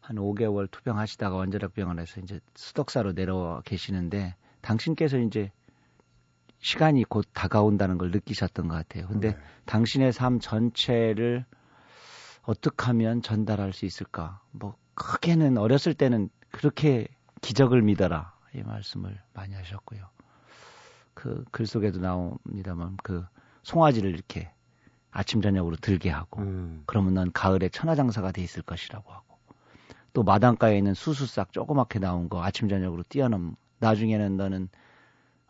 한 0.00 0.16
5개월 0.16 0.70
투병하시다가 0.70 1.36
원자력병원에서 1.36 2.20
이제 2.20 2.40
수덕사로 2.54 3.12
내려와 3.12 3.62
계시는데 3.62 4.34
당신께서 4.60 5.18
이제 5.18 5.52
시간이 6.58 7.04
곧 7.04 7.26
다가온다는 7.32 7.96
걸 7.96 8.10
느끼셨던 8.10 8.68
것 8.68 8.74
같아요. 8.74 9.06
근데 9.08 9.32
네. 9.32 9.38
당신의 9.66 10.12
삶 10.12 10.40
전체를 10.40 11.44
어떻게 12.42 12.86
하면 12.86 13.22
전달할 13.22 13.72
수 13.72 13.86
있을까? 13.86 14.42
뭐 14.50 14.76
크게는 14.94 15.58
어렸을 15.58 15.94
때는 15.94 16.28
그렇게 16.50 17.06
기적을 17.40 17.82
믿어라 17.82 18.34
이 18.54 18.62
말씀을 18.62 19.20
많이 19.32 19.54
하셨고요. 19.54 20.08
그 21.20 21.44
글 21.52 21.66
속에도 21.66 21.98
나옵니다만 22.00 22.96
그 23.02 23.24
송아지를 23.62 24.10
이렇게 24.10 24.50
아침 25.10 25.42
저녁으로 25.42 25.76
들게 25.76 26.08
하고 26.08 26.40
음. 26.40 26.82
그러면 26.86 27.14
넌 27.14 27.32
가을에 27.32 27.68
천하장사가 27.68 28.32
돼 28.32 28.42
있을 28.42 28.62
것이라고 28.62 29.12
하고 29.12 29.36
또 30.12 30.22
마당가에 30.22 30.78
있는 30.78 30.94
수수싹 30.94 31.52
조그맣게 31.52 31.98
나온 31.98 32.28
거 32.28 32.42
아침 32.42 32.68
저녁으로 32.68 33.02
뛰어넘 33.08 33.56
나중에는 33.80 34.36
너는 34.36 34.68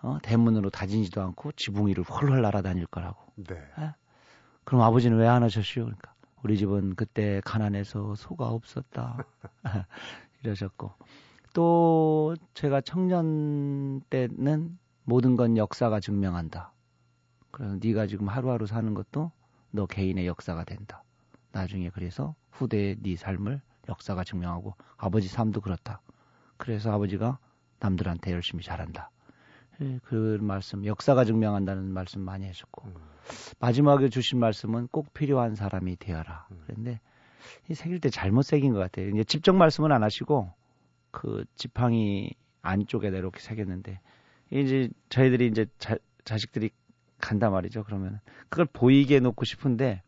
어, 0.03 0.19
대문으로 0.23 0.71
다지지도 0.71 1.23
않고 1.23 1.53
지붕 1.53 1.87
위를 1.89 2.03
헐헐 2.05 2.41
날아다닐 2.43 2.87
거라고. 2.87 3.21
네. 3.37 3.55
에? 3.57 3.93
그럼 4.65 4.83
아버지는 4.83 5.19
왜 5.19 5.27
안 5.29 5.43
하셨슈? 5.43 5.81
그러니까 5.81 6.15
우리 6.43 6.57
집은 6.57 6.95
그때 6.97 7.41
가난해서 7.45 8.15
소가 8.17 8.49
없었다. 8.49 9.19
이러셨고 10.43 10.93
또 11.53 12.35
제가 12.55 12.81
청년 12.81 14.01
때는 14.09 14.79
모든 15.05 15.37
건 15.37 15.57
역사가 15.57 16.01
증명한다. 16.01 16.73
그래서 17.51 17.77
네가 17.83 18.07
지금 18.07 18.29
하루하루 18.29 18.67
사는 18.67 18.95
것도 18.95 19.33
너 19.71 19.87
개인의 19.87 20.27
역사가 20.27 20.65
된다. 20.65 21.03
나중에 21.53 21.91
그래서 21.91 22.35
후대의 22.53 22.97
네 23.01 23.17
삶을 23.17 23.61
역사가 23.89 24.25
증명하고 24.25 24.75
아버지 24.97 25.29
삶도 25.29 25.61
그렇다. 25.61 26.01
그래서 26.57 26.93
아버지가 26.93 27.39
남들한테 27.81 28.33
열심히 28.33 28.63
잘한다. 28.63 29.11
예, 29.81 29.99
그 30.05 30.39
말씀, 30.43 30.85
역사가 30.85 31.25
증명한다는 31.25 31.93
말씀 31.93 32.21
많이 32.21 32.47
해줬고 32.47 32.87
음. 32.89 32.95
마지막에 33.59 34.11
주신 34.11 34.39
말씀은 34.39 34.89
꼭 34.89 35.13
필요한 35.15 35.55
사람이 35.55 35.97
되어라. 35.97 36.49
음. 36.51 36.63
그런데 36.67 37.01
이 37.69 37.75
새길 37.75 38.01
때 38.01 38.11
잘못 38.11 38.43
새긴 38.43 38.75
것 38.75 38.79
같아요. 38.79 39.09
이제 39.09 39.25
집적 39.25 39.57
말씀은 39.57 39.91
안 39.91 40.03
하시고 40.03 40.53
그 41.11 41.45
지팡이 41.55 42.35
안쪽에다 42.63 43.17
이렇게 43.17 43.41
새겼는데 43.41 44.01
이제 44.51 44.89
저희들이 45.09 45.47
이제 45.47 45.67
자, 45.79 45.97
자식들이 46.25 46.71
간다 47.21 47.51
말이죠. 47.51 47.85
그러면 47.85 48.21
그걸 48.49 48.67
보이게 48.67 49.21
놓고 49.21 49.45
싶은데 49.45 50.03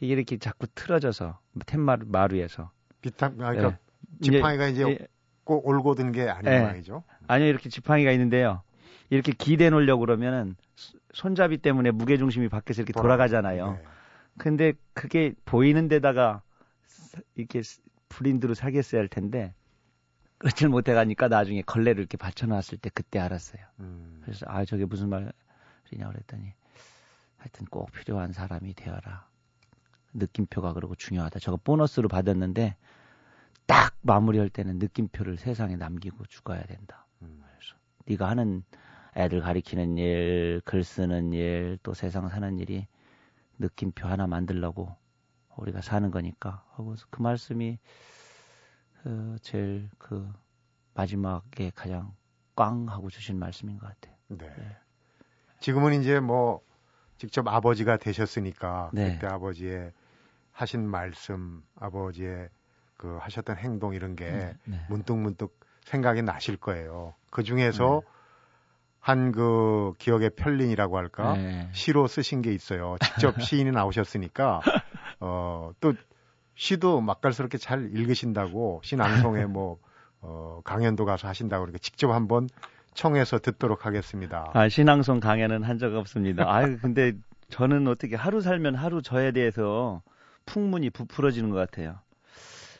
이게 0.00 0.12
이렇게 0.14 0.38
자꾸 0.38 0.66
틀어져서 0.74 1.38
툇마루 1.66 2.06
마루에서 2.08 2.70
비타 3.00 3.26
아, 3.26 3.30
그러니까 3.30 3.70
네. 3.70 3.78
지팡이가 4.20 4.68
이제, 4.68 4.82
이제 4.90 5.06
꼭 5.44 5.66
올고 5.66 5.94
든 5.94 6.12
게 6.12 6.28
아닌 6.28 6.44
네. 6.44 6.60
모양이죠. 6.60 7.02
아니요 7.26 7.48
이렇게 7.48 7.68
지팡이가 7.68 8.12
있는데요. 8.12 8.62
이렇게 9.10 9.32
기대 9.32 9.70
놓으려고 9.70 10.00
그러면은 10.00 10.54
손잡이 11.12 11.58
때문에 11.58 11.90
무게 11.90 12.16
중심이 12.18 12.48
밖에서 12.48 12.82
이렇게 12.82 12.92
돌아가잖아요. 12.92 13.72
네. 13.72 13.82
근데 14.38 14.72
그게 14.92 15.32
보이는 15.44 15.88
데다가 15.88 16.42
이렇게 17.34 17.62
브린드로 18.08 18.54
사겠어야 18.54 19.00
할 19.00 19.08
텐데 19.08 19.54
그렇지를 20.38 20.70
못해 20.70 20.94
가니까 20.94 21.28
나중에 21.28 21.62
걸레를 21.62 22.00
이렇게 22.00 22.16
받쳐놨을 22.16 22.78
때 22.80 22.90
그때 22.94 23.18
알았어요. 23.18 23.62
음. 23.80 24.20
그래서 24.22 24.46
아 24.48 24.64
저게 24.64 24.84
무슨 24.84 25.08
말이냐 25.08 25.32
그랬더니 26.08 26.52
하여튼 27.36 27.66
꼭 27.66 27.90
필요한 27.92 28.32
사람이 28.32 28.74
되어라. 28.74 29.28
느낌표가 30.14 30.72
그러고 30.72 30.94
중요하다. 30.94 31.38
저거 31.40 31.56
보너스로 31.56 32.08
받았는데 32.08 32.76
딱 33.66 33.94
마무리할 34.00 34.48
때는 34.48 34.78
느낌표를 34.78 35.36
세상에 35.36 35.76
남기고 35.76 36.26
죽어야 36.26 36.62
된다. 36.64 37.06
음. 37.22 37.42
그래서 37.56 37.74
네가 38.06 38.28
하는 38.28 38.64
애들 39.16 39.40
가리키는 39.40 39.98
일, 39.98 40.62
글 40.64 40.84
쓰는 40.84 41.32
일, 41.32 41.78
또 41.82 41.94
세상 41.94 42.28
사는 42.28 42.58
일이 42.58 42.86
느낌표 43.58 44.06
하나 44.06 44.26
만들려고 44.26 44.96
우리가 45.56 45.80
사는 45.80 46.10
거니까 46.10 46.64
하고 46.74 46.94
그 47.10 47.20
말씀이 47.20 47.78
그 49.02 49.36
제일 49.42 49.88
그 49.98 50.30
마지막에 50.94 51.70
가장 51.74 52.12
꽝 52.56 52.88
하고 52.88 53.10
주신 53.10 53.38
말씀인 53.38 53.78
것 53.78 53.86
같아요. 53.86 54.14
네. 54.28 54.46
네. 54.46 54.76
지금은 55.60 56.00
이제 56.00 56.20
뭐 56.20 56.60
직접 57.16 57.46
아버지가 57.46 57.96
되셨으니까 57.96 58.90
네. 58.92 59.14
그때 59.14 59.26
아버지의 59.26 59.92
하신 60.52 60.88
말씀, 60.88 61.62
아버지의 61.76 62.48
그 62.96 63.16
하셨던 63.20 63.56
행동 63.56 63.94
이런 63.94 64.16
게 64.16 64.30
네. 64.30 64.56
네. 64.64 64.84
문득문득 64.88 65.58
생각이 65.84 66.22
나실 66.22 66.56
거예요. 66.56 67.14
그 67.30 67.42
중에서 67.42 68.02
네. 68.04 68.18
한그 69.00 69.94
기억의 69.98 70.30
편린이라고 70.30 70.96
할까 70.98 71.34
네. 71.34 71.68
시로 71.72 72.06
쓰신 72.06 72.42
게 72.42 72.52
있어요. 72.52 72.96
직접 73.00 73.40
시인이 73.40 73.70
나오셨으니까 73.70 74.60
어또 75.20 75.94
시도 76.58 77.00
맛깔스럽게 77.00 77.56
잘 77.56 77.88
읽으신다고 77.94 78.80
신앙송에 78.82 79.46
뭐 79.46 79.78
어, 80.20 80.60
강연도 80.64 81.04
가서 81.04 81.28
하신다고 81.28 81.62
그러니까 81.62 81.78
직접 81.78 82.10
한번 82.10 82.48
청해서 82.94 83.38
듣도록 83.38 83.86
하겠습니다. 83.86 84.50
아, 84.52 84.68
신앙송 84.68 85.20
강연은 85.20 85.62
한 85.62 85.78
적 85.78 85.94
없습니다. 85.94 86.42
아, 86.52 86.62
근데 86.82 87.12
저는 87.50 87.86
어떻게 87.86 88.16
하루 88.16 88.40
살면 88.40 88.74
하루 88.74 89.02
저에 89.02 89.30
대해서 89.30 90.02
풍문이 90.46 90.90
부풀어지는 90.90 91.50
것 91.50 91.56
같아요. 91.58 92.00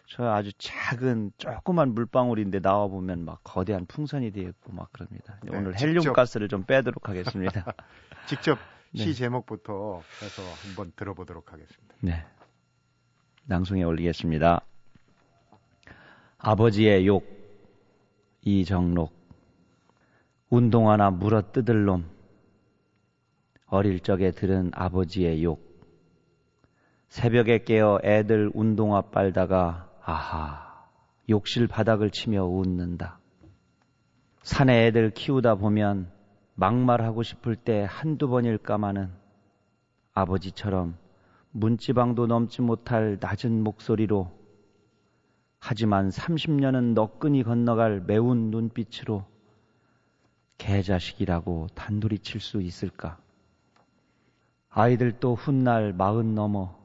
저 0.09 0.25
아주 0.29 0.51
작은 0.59 1.31
조그만 1.39 1.95
물방울인데 1.95 2.59
나와 2.61 2.89
보면 2.89 3.25
막 3.25 3.39
거대한 3.45 3.87
풍선이 3.87 4.33
되어 4.33 4.49
있고 4.49 4.73
막 4.73 4.93
그럽니다. 4.93 5.39
네, 5.45 5.57
오늘 5.57 5.79
헬륨 5.79 6.13
가스를 6.13 6.49
좀 6.49 6.65
빼도록 6.65 7.09
하겠습니다. 7.09 7.65
직접 8.27 8.59
시 8.97 9.05
네. 9.07 9.13
제목부터 9.13 10.03
해서 10.23 10.43
한번 10.67 10.93
들어보도록 10.97 11.53
하겠습니다. 11.53 11.95
네. 12.01 12.25
낭송에 13.49 13.83
올리겠습니다. 13.83 14.61
아버지의 16.37 17.07
욕 17.07 17.25
이정록 18.43 19.11
운동화나 20.51 21.11
물어 21.11 21.51
뜯을 21.53 21.87
놈 21.87 22.05
어릴 23.65 24.01
적에 24.01 24.33
들은 24.33 24.71
아버지의 24.75 25.43
욕 25.45 25.67
새벽에 27.09 27.65
깨어 27.65 28.01
애들 28.05 28.51
운동화 28.53 29.01
빨다가 29.01 29.91
아하 30.03 30.87
욕실 31.31 31.69
바닥을 31.69 32.11
치며 32.11 32.45
웃는다. 32.45 33.19
산에 34.43 34.89
애들 34.89 35.13
키우다 35.13 35.55
보면 35.55 36.13
막말하고 36.55 37.23
싶을 37.23 37.57
때 37.57 37.87
한두 37.89 38.29
번일까마는 38.29 39.11
아버지처럼 40.13 40.99
문지방도 41.59 42.29
넘지 42.29 42.63
못할 42.63 43.19
낮은 43.21 43.65
목소리로 43.65 44.31
하지만 45.59 46.09
30년은 46.09 46.95
너끈히 46.95 47.43
건너갈 47.43 48.01
매운 48.01 48.51
눈빛으로 48.53 49.25
개자식이라고 50.59 51.67
단둘이 51.75 52.21
칠 52.21 52.41
수 52.41 52.63
있을까? 52.63 53.19
아이들도 54.71 55.35
훗날 55.35 55.93
마흔 55.93 56.37
넘어 56.37 56.79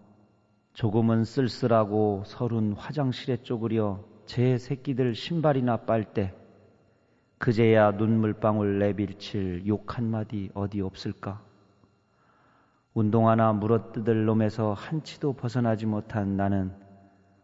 조금은 0.74 1.24
쓸쓸하고 1.24 2.24
서른 2.26 2.74
화장실에 2.74 3.44
쪼그려 3.44 4.04
제 4.26 4.58
새끼들 4.58 5.14
신발이나 5.14 5.86
빨 5.86 6.14
때 6.16 6.34
그제야 7.38 7.92
눈물방울 7.92 8.80
내빌칠 8.80 9.68
욕 9.68 9.98
한마디 9.98 10.50
어디 10.56 10.82
없을까? 10.82 11.53
운동화나 12.94 13.54
물어뜯을 13.54 14.26
놈에서 14.26 14.74
한치도 14.74 15.34
벗어나지 15.34 15.88
못한 15.88 16.38
나는 16.38 16.72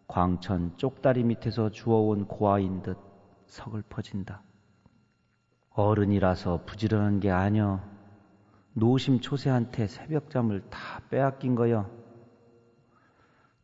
광천 0.07 0.77
쪽다리 0.77 1.23
밑에서 1.23 1.71
주워온 1.71 2.27
고아인 2.27 2.83
듯 2.83 2.97
서글퍼진다. 3.47 4.43
어른이라서 5.71 6.65
부지런한 6.65 7.19
게 7.19 7.31
아니여 7.31 7.81
노심초세한테 8.73 9.87
새벽잠을 9.87 10.61
다 10.69 11.01
빼앗긴 11.09 11.55
거여. 11.55 11.89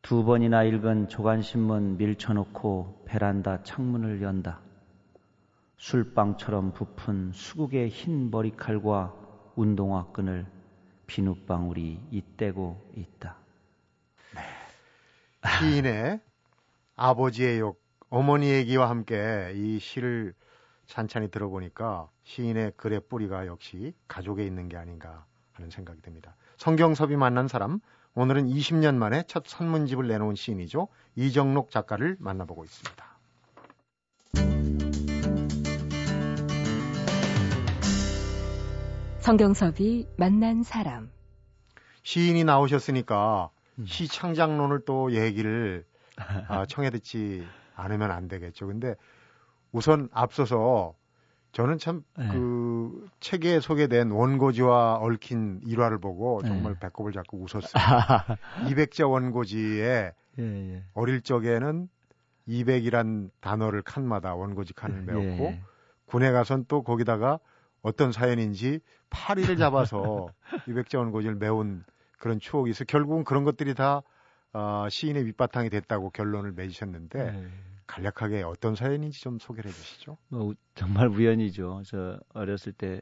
두 0.01 0.23
번이나 0.23 0.63
읽은 0.63 1.07
조간신문 1.07 1.97
밀쳐놓고 1.97 3.03
베란다 3.05 3.61
창문을 3.63 4.21
연다. 4.23 4.59
술빵처럼 5.77 6.73
부푼 6.73 7.31
수국의 7.31 7.89
흰 7.89 8.31
머리칼과 8.31 9.13
운동화 9.55 10.05
끈을 10.11 10.54
비눗방울이 11.07 11.99
잇대고 12.11 12.93
있다. 12.95 13.37
네. 14.33 14.41
시인의 15.59 16.19
아버지의 16.95 17.59
욕, 17.59 17.81
어머니 18.09 18.49
얘기와 18.49 18.89
함께 18.89 19.51
이 19.55 19.79
시를 19.79 20.33
찬찬히 20.87 21.29
들어보니까 21.29 22.09
시인의 22.23 22.73
글의 22.77 23.01
뿌리가 23.09 23.47
역시 23.47 23.93
가족에 24.07 24.45
있는 24.45 24.69
게 24.69 24.77
아닌가 24.77 25.25
하는 25.53 25.69
생각이 25.69 26.01
듭니다. 26.01 26.35
성경섭이 26.57 27.15
만난 27.15 27.47
사람 27.47 27.79
오늘은 28.13 28.47
20년 28.47 28.95
만에 28.95 29.23
첫 29.27 29.45
산문집을 29.45 30.07
내놓은 30.07 30.35
시인이죠. 30.35 30.87
이정록 31.15 31.69
작가를 31.69 32.15
만나보고 32.19 32.63
있습니다. 32.63 33.14
성경섭이 39.25 40.07
만난 40.17 40.61
사람 40.61 41.09
시인이 42.03 42.43
나오셨으니까 42.43 43.49
음. 43.79 43.85
시 43.87 44.07
창작론을 44.07 44.81
또 44.85 45.13
얘기를 45.13 45.83
아, 46.47 46.67
청해 46.67 46.91
듣지 46.91 47.43
않으면 47.75 48.11
안 48.11 48.27
되겠죠. 48.27 48.67
근데 48.67 48.93
우선 49.71 50.09
앞서서 50.13 50.93
저는 51.53 51.79
참그 51.79 52.03
네. 52.19 52.27
그 52.33 53.07
책에 53.19 53.59
소개된 53.61 54.11
원고지와 54.11 54.97
얽힌 54.97 55.59
일화를 55.65 55.97
보고 55.97 56.41
네. 56.43 56.49
정말 56.49 56.73
네. 56.73 56.79
배꼽을 56.81 57.11
잡고 57.11 57.39
웃었어요. 57.39 57.71
200자 58.69 59.09
원고지에 59.09 60.13
예, 60.37 60.43
예. 60.43 60.83
어릴 60.93 61.21
적에는 61.21 61.89
200이란 62.47 63.31
단어를 63.41 63.81
칸마다 63.81 64.35
원고지 64.35 64.75
칸을 64.75 65.01
메웠고 65.01 65.45
예. 65.45 65.63
군에 66.05 66.31
가선 66.31 66.65
또 66.67 66.83
거기다가 66.83 67.39
어떤 67.85 68.11
사연인지 68.11 68.79
파리를 69.09 69.55
잡아서 69.57 70.27
200자 70.67 70.97
원 70.97 71.11
고지를 71.11 71.35
메운 71.35 71.83
그런 72.17 72.39
추억이 72.39 72.71
있어. 72.71 72.83
결국은 72.85 73.23
그런 73.23 73.43
것들이 73.43 73.73
다 73.73 74.01
어, 74.53 74.87
시인의 74.89 75.25
밑바탕이 75.25 75.69
됐다고 75.69 76.11
결론을 76.11 76.53
맺으셨는데 76.53 77.31
네. 77.31 77.47
간략하게 77.87 78.43
어떤 78.43 78.75
사연인지 78.75 79.21
좀 79.21 79.37
소개를 79.39 79.69
해주시죠. 79.69 80.17
뭐 80.29 80.53
정말 80.73 81.07
우연이죠. 81.07 81.83
저 81.85 82.19
어렸을 82.33 82.71
때 82.73 83.01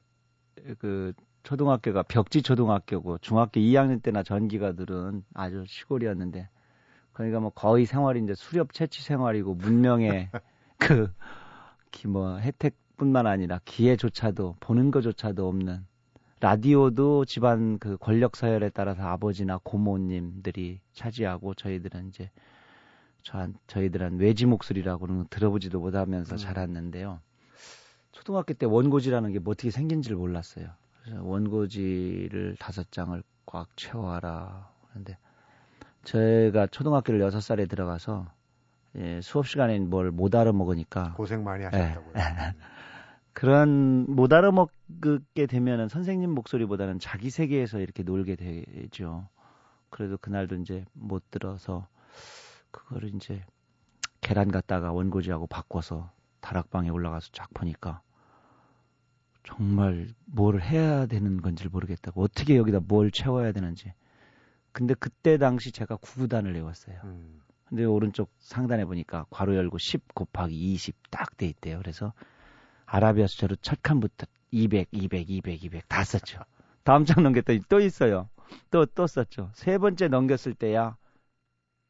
그 0.79 1.13
초등학교가 1.43 2.03
벽지 2.03 2.41
초등학교고 2.41 3.17
중학교 3.19 3.59
2학년 3.59 4.01
때나 4.01 4.23
전기가들은 4.23 5.23
아주 5.33 5.65
시골이었는데 5.67 6.49
그러니까 7.11 7.39
뭐 7.39 7.49
거의 7.49 7.85
생활이 7.85 8.21
이제 8.23 8.33
수렵 8.35 8.73
채취 8.73 9.03
생활이고 9.03 9.55
문명의 9.55 10.29
그뭐 11.91 12.37
혜택 12.37 12.75
뿐만 13.03 13.27
아니라 13.27 13.59
기회조차도 13.65 14.55
보는 14.61 14.89
것조차도 14.91 15.45
없는 15.47 15.85
라디오도 16.39 17.25
집안 17.25 17.77
그 17.79 17.97
권력 17.97 18.35
서열에 18.37 18.69
따라서 18.69 19.03
아버지나 19.03 19.59
고모님들이 19.63 20.79
차지하고 20.93 21.53
저희들은 21.53 22.07
이제 22.09 22.29
저한 23.23 23.55
저희들은 23.67 24.19
외지 24.19 24.45
목소리라고는 24.45 25.25
들어보지도 25.29 25.79
못하면서 25.79 26.35
음. 26.35 26.37
자랐는데요. 26.37 27.19
초등학교 28.11 28.53
때 28.53 28.65
원고지라는 28.65 29.31
게 29.33 29.39
뭐 29.39 29.51
어떻게 29.51 29.69
생긴지를 29.71 30.15
몰랐어요. 30.17 30.67
그래서 31.03 31.23
원고지를 31.23 32.55
다섯 32.59 32.89
장을 32.91 33.21
꽉 33.45 33.67
채워라. 33.75 34.69
그런데 34.89 35.17
제가 36.03 36.67
초등학교를 36.67 37.19
여섯 37.21 37.39
살에 37.41 37.65
들어가서 37.65 38.27
예, 38.97 39.19
수업 39.21 39.47
시간에 39.47 39.79
뭘 39.79 40.11
못 40.11 40.35
알아먹으니까 40.35 41.13
고생 41.15 41.43
많이 41.43 41.63
하셨다고요. 41.63 42.13
예. 42.15 42.21
그런 43.33 44.05
못 44.07 44.31
알아먹게 44.31 45.47
되면은 45.47 45.89
선생님 45.89 46.31
목소리보다는 46.31 46.99
자기 46.99 47.29
세계에서 47.29 47.79
이렇게 47.79 48.03
놀게 48.03 48.35
되죠. 48.35 49.27
그래도 49.89 50.17
그날도 50.17 50.55
이제 50.57 50.85
못 50.93 51.29
들어서 51.31 51.87
그거를 52.71 53.13
이제 53.15 53.43
계란 54.21 54.51
갖다가 54.51 54.91
원고지하고 54.91 55.47
바꿔서 55.47 56.11
다락방에 56.41 56.89
올라가서 56.89 57.29
쫙 57.31 57.49
보니까 57.53 58.01
정말 59.43 60.07
뭘 60.25 60.61
해야 60.61 61.05
되는 61.05 61.41
건지를 61.41 61.69
모르겠다고 61.69 62.23
어떻게 62.23 62.55
여기다 62.55 62.79
뭘 62.79 63.11
채워야 63.11 63.51
되는지 63.51 63.93
근데 64.71 64.93
그때 64.93 65.37
당시 65.37 65.71
제가 65.71 65.97
구구단을 65.97 66.53
외웠어요. 66.55 66.99
음. 67.03 67.41
근데 67.65 67.85
오른쪽 67.85 68.31
상단에 68.39 68.85
보니까 68.85 69.25
괄호 69.29 69.55
열고 69.55 69.77
10 69.77 70.13
곱하기 70.13 70.55
20 70.55 70.95
딱 71.11 71.37
돼 71.37 71.47
있대요. 71.47 71.77
그래서 71.79 72.13
아라비아 72.93 73.25
숫자로 73.25 73.55
첫 73.55 73.81
칸부터 73.81 74.27
200, 74.51 74.89
200, 74.91 75.27
200, 75.27 75.63
200 75.63 75.89
다 75.89 76.03
썼죠. 76.03 76.43
다음 76.83 77.05
장 77.05 77.23
넘겼더니 77.23 77.61
또 77.67 77.79
있어요. 77.79 78.29
또, 78.69 78.85
또 78.85 79.07
썼죠. 79.07 79.49
세 79.55 79.79
번째 79.79 80.09
넘겼을 80.09 80.53
때야 80.53 80.95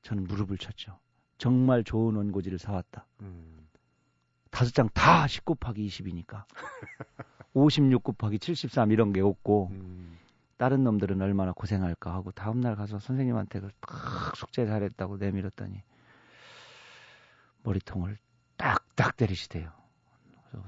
저는 0.03 0.23
무릎을 0.23 0.57
쳤죠. 0.57 0.97
정말 1.37 1.83
좋은 1.83 2.15
원고지를 2.15 2.57
사왔다. 2.57 3.05
음. 3.19 3.67
다섯 4.49 4.73
장 4.73 4.87
다 4.93 5.27
10 5.27 5.43
곱하기 5.43 5.85
20이니까. 5.85 6.45
56 7.53 8.01
곱하기 8.03 8.39
73 8.39 8.91
이런 8.91 9.11
게 9.11 9.19
없고, 9.19 9.71
음. 9.71 10.17
다른 10.55 10.85
놈들은 10.85 11.21
얼마나 11.21 11.51
고생할까 11.51 12.13
하고 12.13 12.31
다음날 12.31 12.77
가서 12.77 12.99
선생님한테 12.99 13.59
딱 13.59 14.35
숙제 14.37 14.65
잘했다고 14.65 15.17
내밀었더니 15.17 15.81
머리통을 17.63 18.17
딱딱 18.55 19.17
때리시대요. 19.17 19.82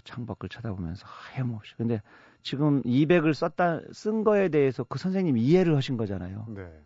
창밖을 0.03 0.49
쳐다보면서 0.49 1.05
하염없이. 1.05 1.75
근데 1.75 2.01
지금 2.41 2.81
200을 2.83 3.33
썼다 3.33 3.81
쓴 3.91 4.23
거에 4.23 4.49
대해서 4.49 4.83
그 4.83 4.99
선생님이 4.99 5.41
이해를 5.41 5.75
하신 5.75 5.97
거잖아요. 5.97 6.45
네. 6.49 6.83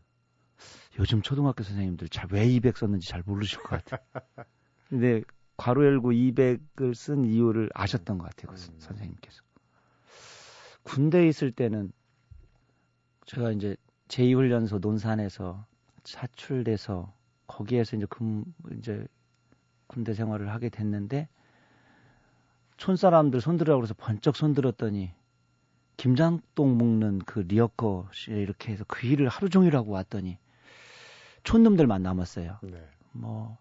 요즘 0.99 1.21
초등학교 1.21 1.63
선생님들 1.63 2.09
잘 2.09 2.27
왜 2.31 2.45
200 2.47 2.77
썼는지 2.77 3.07
잘 3.07 3.23
모르실 3.25 3.59
것 3.59 3.83
같아요. 3.83 3.99
근데 4.89 5.21
괄호 5.57 5.85
열고 5.85 6.11
200을 6.11 6.93
쓴 6.95 7.25
이유를 7.25 7.69
아셨던 7.73 8.17
것 8.17 8.25
같아요. 8.29 8.55
그 8.55 8.61
음. 8.61 8.79
선생님께서. 8.79 9.43
군대에 10.83 11.27
있을 11.27 11.51
때는 11.51 11.91
제가 13.25 13.51
이제 13.51 13.75
제2훈련소 14.07 14.79
논산에서 14.79 15.65
사출돼서 16.03 17.13
거기에서 17.45 17.97
이제 17.97 18.05
금 18.09 18.43
이제 18.77 19.05
군대 19.87 20.13
생활을 20.13 20.49
하게 20.49 20.69
됐는데 20.69 21.27
촌 22.79 22.95
사람들 22.95 23.41
손들으라고 23.41 23.81
그래서 23.81 23.93
번쩍 23.97 24.37
손들었더니 24.37 25.11
김장동 25.97 26.77
먹는 26.77 27.19
그 27.19 27.39
리어커 27.39 28.07
이렇게 28.29 28.71
해서 28.71 28.85
그 28.87 29.05
일을 29.05 29.27
하루 29.27 29.49
종일 29.49 29.75
하고 29.75 29.91
왔더니 29.91 30.37
촌놈들만 31.43 32.01
남았어요. 32.01 32.59
네. 32.63 32.87
뭐, 33.11 33.57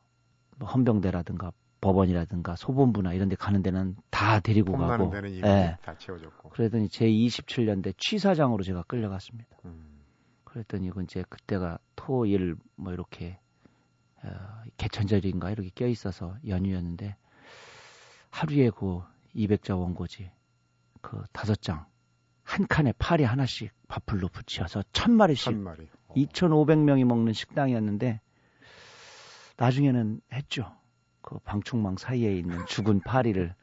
뭐 0.57 0.68
헌병대라든가 0.68 1.50
법원이라든가 1.81 2.54
소본부나 2.54 3.12
이런 3.12 3.28
데 3.28 3.35
가는 3.35 3.61
데는 3.61 3.96
다 4.11 4.38
데리고 4.38 4.76
가고 4.76 5.11
데는 5.11 5.40
네. 5.40 5.76
다 5.83 5.98
채워졌고 5.98 6.50
그러더니 6.50 6.88
제 6.88 7.09
27년대 7.09 7.94
취사장으로 7.98 8.62
제가 8.62 8.85
끌려갔습니다. 8.85 9.48
음. 9.64 9.98
그랬더니 10.44 10.87
이건 10.87 11.04
이제 11.04 11.24
그때가 11.28 11.81
토일 11.96 12.54
뭐 12.76 12.92
이렇게 12.92 13.40
어, 14.22 14.28
개천절인가 14.76 15.50
이렇게 15.50 15.70
껴 15.74 15.88
있어서 15.88 16.37
연휴였는데 16.46 17.16
하루에 18.30 18.70
그 18.70 19.02
200자 19.34 19.78
원고지 19.78 20.30
그 21.00 21.22
다섯 21.32 21.60
장 21.60 21.86
한 22.48 22.66
칸에 22.66 22.94
팔이 22.98 23.24
하나씩 23.24 23.70
밥풀로 23.88 24.28
붙여서 24.28 24.82
천 24.92 25.12
마리씩 25.12 25.44
천 25.44 25.62
마리. 25.62 25.86
2,500명이 26.16 27.04
먹는 27.04 27.34
식당이었는데 27.34 28.22
나중에는 29.58 30.22
했죠. 30.32 30.74
그 31.20 31.38
방충망 31.40 31.98
사이에 31.98 32.34
있는 32.34 32.64
죽은 32.64 33.00
파리를 33.00 33.54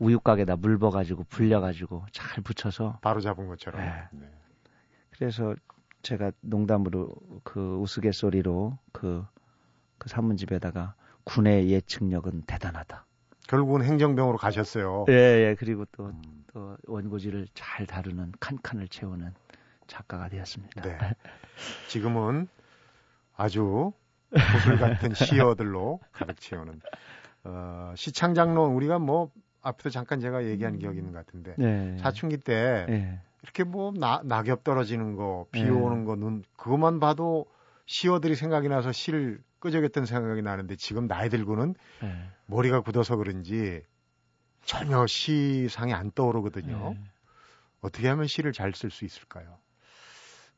우유가게다 0.00 0.56
물 0.56 0.76
버가지고 0.80 1.22
불려가지고 1.28 2.06
잘 2.10 2.42
붙여서 2.42 2.98
바로 3.00 3.20
잡은 3.20 3.46
것처럼. 3.46 3.80
네. 3.80 4.08
네. 4.10 4.26
그래서 5.10 5.54
제가 6.02 6.32
농담으로 6.40 7.14
그 7.44 7.76
우스갯소리로 7.76 8.76
그, 8.90 9.24
그 9.98 10.08
산문집에다가 10.08 10.94
군의 11.22 11.70
예측력은 11.70 12.42
대단하다. 12.42 13.06
결국은 13.50 13.82
행정병으로 13.82 14.38
가셨어요. 14.38 15.06
예, 15.08 15.12
예. 15.12 15.56
그리고 15.58 15.84
또, 15.90 16.06
음. 16.06 16.44
또 16.52 16.76
원고지를 16.86 17.48
잘 17.52 17.84
다루는 17.84 18.32
칸칸을 18.38 18.86
채우는 18.86 19.34
작가가 19.88 20.28
되었습니다. 20.28 20.82
네. 20.82 20.96
지금은 21.88 22.46
아주 23.36 23.92
구슬 24.30 24.78
같은 24.78 25.14
시어들로 25.14 25.98
가득 26.12 26.40
채우는 26.40 26.80
어, 27.42 27.92
시창장론 27.96 28.70
우리가 28.70 29.00
뭐 29.00 29.32
앞에서 29.62 29.90
잠깐 29.90 30.20
제가 30.20 30.44
얘기한 30.44 30.78
기억이 30.78 30.98
있는 30.98 31.12
것 31.12 31.26
같은데 31.26 31.56
네. 31.58 31.98
사춘기 31.98 32.36
때 32.36 32.86
네. 32.88 33.20
이렇게 33.42 33.64
뭐 33.64 33.92
나, 33.92 34.22
낙엽 34.24 34.62
떨어지는 34.62 35.16
거, 35.16 35.46
비 35.50 35.64
네. 35.64 35.70
오는 35.70 36.04
거, 36.04 36.14
눈 36.14 36.44
그것만 36.56 37.00
봐도 37.00 37.46
시어들이 37.86 38.36
생각이 38.36 38.68
나서 38.68 38.92
시를 38.92 39.42
끄적였던 39.60 40.06
생각이 40.06 40.42
나는데 40.42 40.76
지금 40.76 41.06
나이 41.06 41.28
들고는 41.28 41.74
네. 42.02 42.28
머리가 42.46 42.80
굳어서 42.80 43.16
그런지 43.16 43.82
전혀 44.64 45.06
시상이 45.06 45.92
안 45.94 46.10
떠오르거든요. 46.12 46.94
네. 46.94 47.00
어떻게 47.80 48.08
하면 48.08 48.26
시를 48.26 48.52
잘 48.52 48.72
쓸 48.72 48.90
수 48.90 49.04
있을까요? 49.04 49.58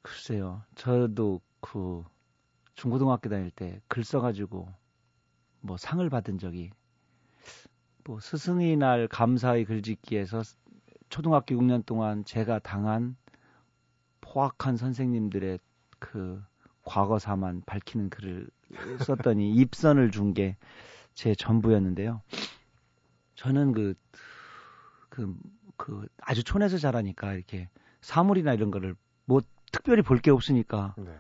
글쎄요. 0.03 0.63
저도 0.75 1.41
그 1.61 2.05
중고등학교 2.75 3.29
다닐 3.29 3.51
때 3.51 3.81
글 3.89 4.05
써가지고 4.05 4.69
뭐 5.61 5.77
상을 5.77 6.09
받은 6.11 6.39
적이 6.39 6.71
뭐 8.05 8.19
스승의 8.21 8.77
날 8.77 9.07
감사의 9.09 9.65
글짓기에서 9.65 10.43
초등학교 11.09 11.55
6년 11.55 11.85
동안 11.87 12.25
제가 12.25 12.59
당한 12.61 13.17
포악한 14.21 14.77
선생님들의 14.77 15.59
그 15.99 16.43
과거사만 16.85 17.63
밝히는 17.67 18.11
글을 18.11 18.49
썼더니 19.01 19.55
입선을 19.55 20.11
준 20.11 20.35
게 20.35 20.57
제 21.15 21.35
전부였는데요. 21.35 22.23
저는 23.35 23.73
그, 23.73 23.95
그, 25.09 25.37
그 25.77 26.07
아주 26.23 26.43
촌에서 26.43 26.79
자라니까 26.79 27.35
이렇게 27.35 27.69
사물이나 28.01 28.55
이런 28.55 28.71
거를 28.71 28.95
뭐 29.27 29.41
특별히 29.71 30.03
볼 30.03 30.21
게 30.21 30.31
없으니까 30.31 30.95
네. 30.97 31.15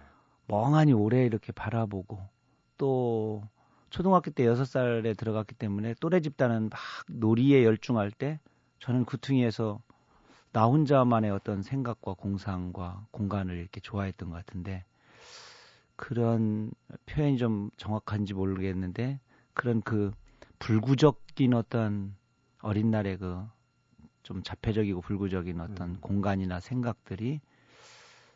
멍하니 0.48 0.92
오래 0.92 1.24
이렇게 1.24 1.52
바라보고 1.52 2.20
또 2.78 3.42
초등학교 3.90 4.30
때 4.30 4.46
여섯 4.46 4.64
살에 4.64 5.12
들어갔기 5.14 5.54
때문에 5.54 5.94
또래 6.00 6.20
집단은 6.20 6.70
막 6.70 6.80
놀이에 7.08 7.64
열중할 7.64 8.10
때 8.10 8.40
저는 8.78 9.04
구퉁이에서 9.04 9.82
나 10.52 10.64
혼자만의 10.64 11.30
어떤 11.30 11.62
생각과 11.62 12.14
공상과 12.14 13.06
공간을 13.10 13.56
이렇게 13.56 13.80
좋아했던 13.80 14.30
것 14.30 14.36
같은데 14.36 14.84
그런 16.02 16.72
표현이 17.06 17.38
좀 17.38 17.70
정확한지 17.76 18.34
모르겠는데 18.34 19.20
그런 19.54 19.82
그 19.82 20.10
불구적인 20.58 21.54
어떤 21.54 22.16
어린 22.60 22.90
날의 22.90 23.18
그 23.18 23.46
좀 24.22 24.42
자폐적이고 24.42 25.00
불구적인 25.00 25.60
어떤 25.60 25.90
음. 25.90 25.96
공간이나 26.00 26.60
생각들이 26.60 27.40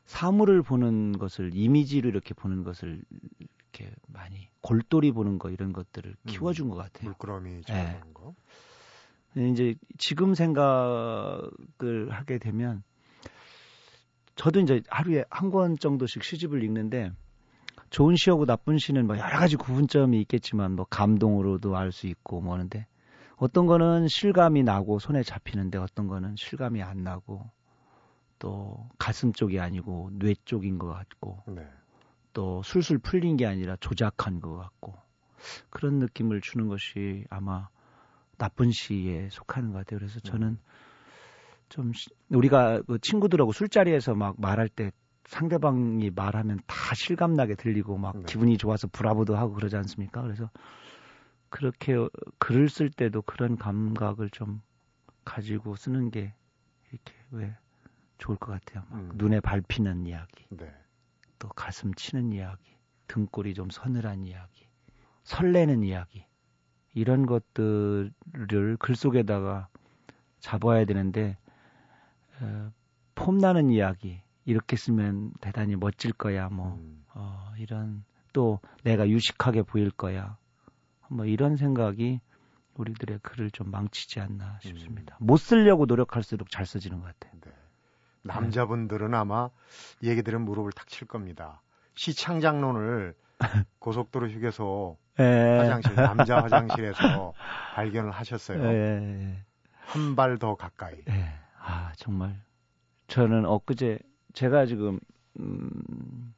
사물을 0.04 0.62
보는 0.62 1.18
것을 1.18 1.50
이미지로 1.54 2.08
이렇게 2.08 2.34
보는 2.34 2.64
것을 2.64 3.02
이렇게 3.38 3.94
많이 4.08 4.48
골똘히 4.60 5.12
보는 5.12 5.38
거 5.38 5.50
이런 5.50 5.72
것들을 5.72 6.10
음. 6.10 6.26
키워준 6.26 6.68
것 6.68 6.76
같아요. 6.76 7.10
물끄러미 7.10 7.62
네. 7.62 8.00
거. 8.14 8.34
이제 9.36 9.74
지금 9.98 10.34
생각을 10.34 12.10
하게 12.10 12.38
되면 12.38 12.82
저도 14.34 14.60
이제 14.60 14.82
하루에 14.88 15.24
한 15.30 15.50
권 15.50 15.78
정도씩 15.78 16.24
시집을 16.24 16.62
읽는데 16.64 17.12
좋은 17.90 18.16
시하고 18.16 18.46
나쁜 18.46 18.78
시는 18.78 19.06
뭐 19.06 19.16
여러 19.16 19.38
가지 19.38 19.56
구분점이 19.56 20.20
있겠지만 20.22 20.72
뭐 20.72 20.86
감동으로도 20.88 21.76
알 21.76 21.92
수 21.92 22.06
있고 22.06 22.40
뭐 22.40 22.54
하는데 22.54 22.86
어떤 23.36 23.66
거는 23.66 24.08
실감이 24.08 24.62
나고 24.62 24.98
손에 24.98 25.22
잡히는데 25.22 25.78
어떤 25.78 26.08
거는 26.08 26.36
실감이 26.36 26.82
안 26.82 27.04
나고 27.04 27.50
또 28.38 28.88
가슴 28.98 29.32
쪽이 29.32 29.60
아니고 29.60 30.10
뇌 30.12 30.34
쪽인 30.44 30.78
것 30.78 30.88
같고 30.88 31.42
네. 31.48 31.66
또 32.32 32.62
술술 32.62 32.98
풀린 32.98 33.36
게 33.36 33.46
아니라 33.46 33.76
조작한 33.80 34.40
것 34.40 34.56
같고 34.56 34.94
그런 35.70 35.98
느낌을 35.98 36.40
주는 36.40 36.68
것이 36.68 37.24
아마 37.30 37.68
나쁜 38.38 38.70
시에 38.70 39.28
속하는 39.30 39.72
것 39.72 39.78
같아요. 39.78 40.00
그래서 40.00 40.20
저는 40.20 40.58
좀 41.68 41.92
우리가 42.30 42.82
그 42.82 42.98
친구들하고 43.00 43.52
술자리에서 43.52 44.14
막 44.14 44.40
말할 44.40 44.68
때 44.68 44.90
상대방이 45.26 46.10
말하면 46.10 46.60
다 46.66 46.94
실감나게 46.94 47.56
들리고 47.56 47.98
막 47.98 48.16
네. 48.16 48.24
기분이 48.26 48.58
좋아서 48.58 48.88
브라보도 48.88 49.36
하고 49.36 49.54
그러지 49.54 49.76
않습니까? 49.76 50.22
그래서 50.22 50.50
그렇게 51.48 51.94
글을 52.38 52.68
쓸 52.68 52.90
때도 52.90 53.22
그런 53.22 53.56
감각을 53.56 54.30
좀 54.30 54.60
가지고 55.24 55.76
쓰는 55.76 56.10
게 56.10 56.32
이렇게 56.90 57.14
왜 57.30 57.56
좋을 58.18 58.36
것 58.36 58.52
같아요. 58.52 58.84
음. 58.92 59.10
눈에 59.14 59.40
밟히는 59.40 60.06
이야기. 60.06 60.46
네. 60.50 60.72
또 61.38 61.48
가슴 61.48 61.92
치는 61.94 62.32
이야기, 62.32 62.76
등골이 63.08 63.54
좀 63.54 63.68
서늘한 63.70 64.24
이야기, 64.24 64.66
설레는 65.24 65.82
이야기, 65.82 66.24
이런 66.94 67.26
것들을 67.26 68.76
글 68.78 68.96
속에다가 68.96 69.68
잡아야 70.40 70.84
되는데, 70.86 71.36
어, 72.40 72.70
폼나는 73.14 73.70
이야기, 73.70 74.22
이렇게 74.46 74.76
쓰면 74.76 75.32
대단히 75.40 75.76
멋질 75.76 76.12
거야, 76.12 76.48
뭐, 76.48 76.76
음. 76.76 77.04
어, 77.14 77.52
이런, 77.58 78.04
또 78.32 78.60
내가 78.84 79.08
유식하게 79.08 79.62
보일 79.62 79.90
거야, 79.90 80.36
뭐 81.08 81.26
이런 81.26 81.56
생각이 81.56 82.20
우리들의 82.74 83.20
글을 83.22 83.50
좀 83.50 83.70
망치지 83.70 84.20
않나 84.20 84.58
싶습니다. 84.62 85.16
음. 85.20 85.26
못 85.26 85.36
쓰려고 85.38 85.86
노력할수록 85.86 86.50
잘 86.50 86.64
써지는 86.66 87.00
것 87.00 87.06
같아요. 87.06 87.40
네. 87.44 87.50
남자분들은 88.22 89.14
아마 89.14 89.50
얘기 90.02 90.22
들은 90.22 90.42
무릎을 90.42 90.72
탁 90.72 90.88
칠 90.88 91.06
겁니다. 91.06 91.62
시창장론을 91.94 93.14
고속도로 93.78 94.28
휴게소 94.28 94.98
에. 95.18 95.22
예. 95.24 95.58
화장실 95.58 95.94
남자 95.94 96.36
화장실에서 96.42 97.32
발견을 97.74 98.10
하셨어요. 98.10 98.62
예. 98.64 99.42
한발 99.78 100.38
더 100.38 100.54
가까이. 100.56 100.96
예. 101.08 101.32
아 101.58 101.92
정말 101.96 102.40
저는 103.06 103.46
엊그제 103.46 103.98
제가 104.36 104.66
지금 104.66 105.00
음, 105.40 106.34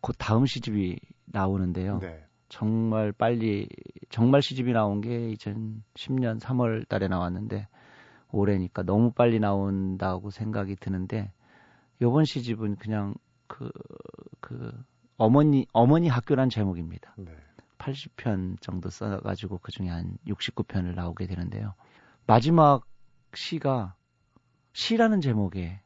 곧 0.00 0.14
다음 0.16 0.46
시집이 0.46 0.98
나오는데요. 1.26 1.98
네. 1.98 2.24
정말 2.48 3.12
빨리 3.12 3.68
정말 4.10 4.42
시집이 4.42 4.72
나온 4.72 5.00
게 5.00 5.34
2010년 5.34 6.38
3월 6.38 6.88
달에 6.88 7.08
나왔는데 7.08 7.66
올해니까 8.30 8.84
너무 8.84 9.10
빨리 9.10 9.40
나온다고 9.40 10.30
생각이 10.30 10.76
드는데 10.76 11.32
요번 12.00 12.24
시집은 12.24 12.76
그냥 12.76 13.14
그, 13.48 13.70
그, 14.40 14.72
어머니, 15.16 15.66
어머니 15.72 16.08
학교란 16.08 16.48
제목입니다. 16.48 17.14
네. 17.18 17.32
80편 17.78 18.60
정도 18.60 18.88
써 18.88 19.20
가지고 19.20 19.58
그 19.58 19.72
중에 19.72 19.88
한 19.88 20.16
69편을 20.28 20.94
나오게 20.94 21.26
되는데요. 21.26 21.74
마지막 22.26 22.86
시가 23.34 23.96
시라는 24.72 25.20
제목의 25.20 25.81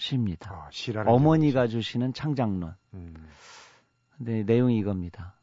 시입니다. 0.00 0.50
아, 0.52 0.70
어머니가 1.06 1.66
제목이. 1.66 1.72
주시는 1.72 2.12
창작론. 2.14 2.74
음. 2.94 3.14
근데 4.16 4.42
내용이 4.42 4.78
이겁니다. 4.78 5.34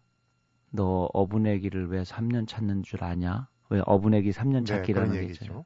너 0.71 1.09
어분애기를 1.13 1.89
왜 1.89 2.03
3년 2.03 2.47
찾는 2.47 2.83
줄 2.83 3.03
아냐? 3.03 3.47
왜 3.69 3.81
어분애기 3.85 4.31
3년 4.31 4.65
찾기라는 4.65 5.13
네, 5.13 5.23
얘기죠. 5.23 5.65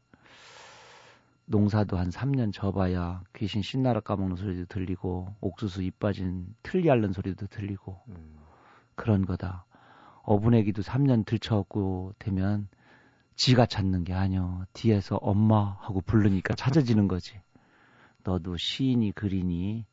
농사도 1.45 1.97
한 1.97 2.09
3년 2.09 2.53
접어야 2.53 3.23
귀신 3.35 3.61
신나라 3.61 3.99
까먹는 3.99 4.35
소리도 4.35 4.65
들리고 4.65 5.35
옥수수 5.41 5.83
잎 5.83 5.99
빠진 5.99 6.47
틀리 6.63 6.89
앓는 6.89 7.13
소리도 7.13 7.47
들리고 7.47 7.99
음. 8.09 8.37
그런 8.95 9.25
거다. 9.25 9.65
어분애기도 10.23 10.81
3년 10.81 11.25
들쳐갖고 11.25 12.13
되면 12.19 12.69
지가 13.35 13.65
찾는 13.65 14.03
게 14.03 14.13
아니여. 14.13 14.65
뒤에서 14.73 15.15
엄마 15.17 15.77
하고 15.79 16.01
부르니까 16.01 16.53
찾아지는 16.55 17.07
거지. 17.07 17.39
너도 18.23 18.57
시인이 18.57 19.11
그리니 19.13 19.85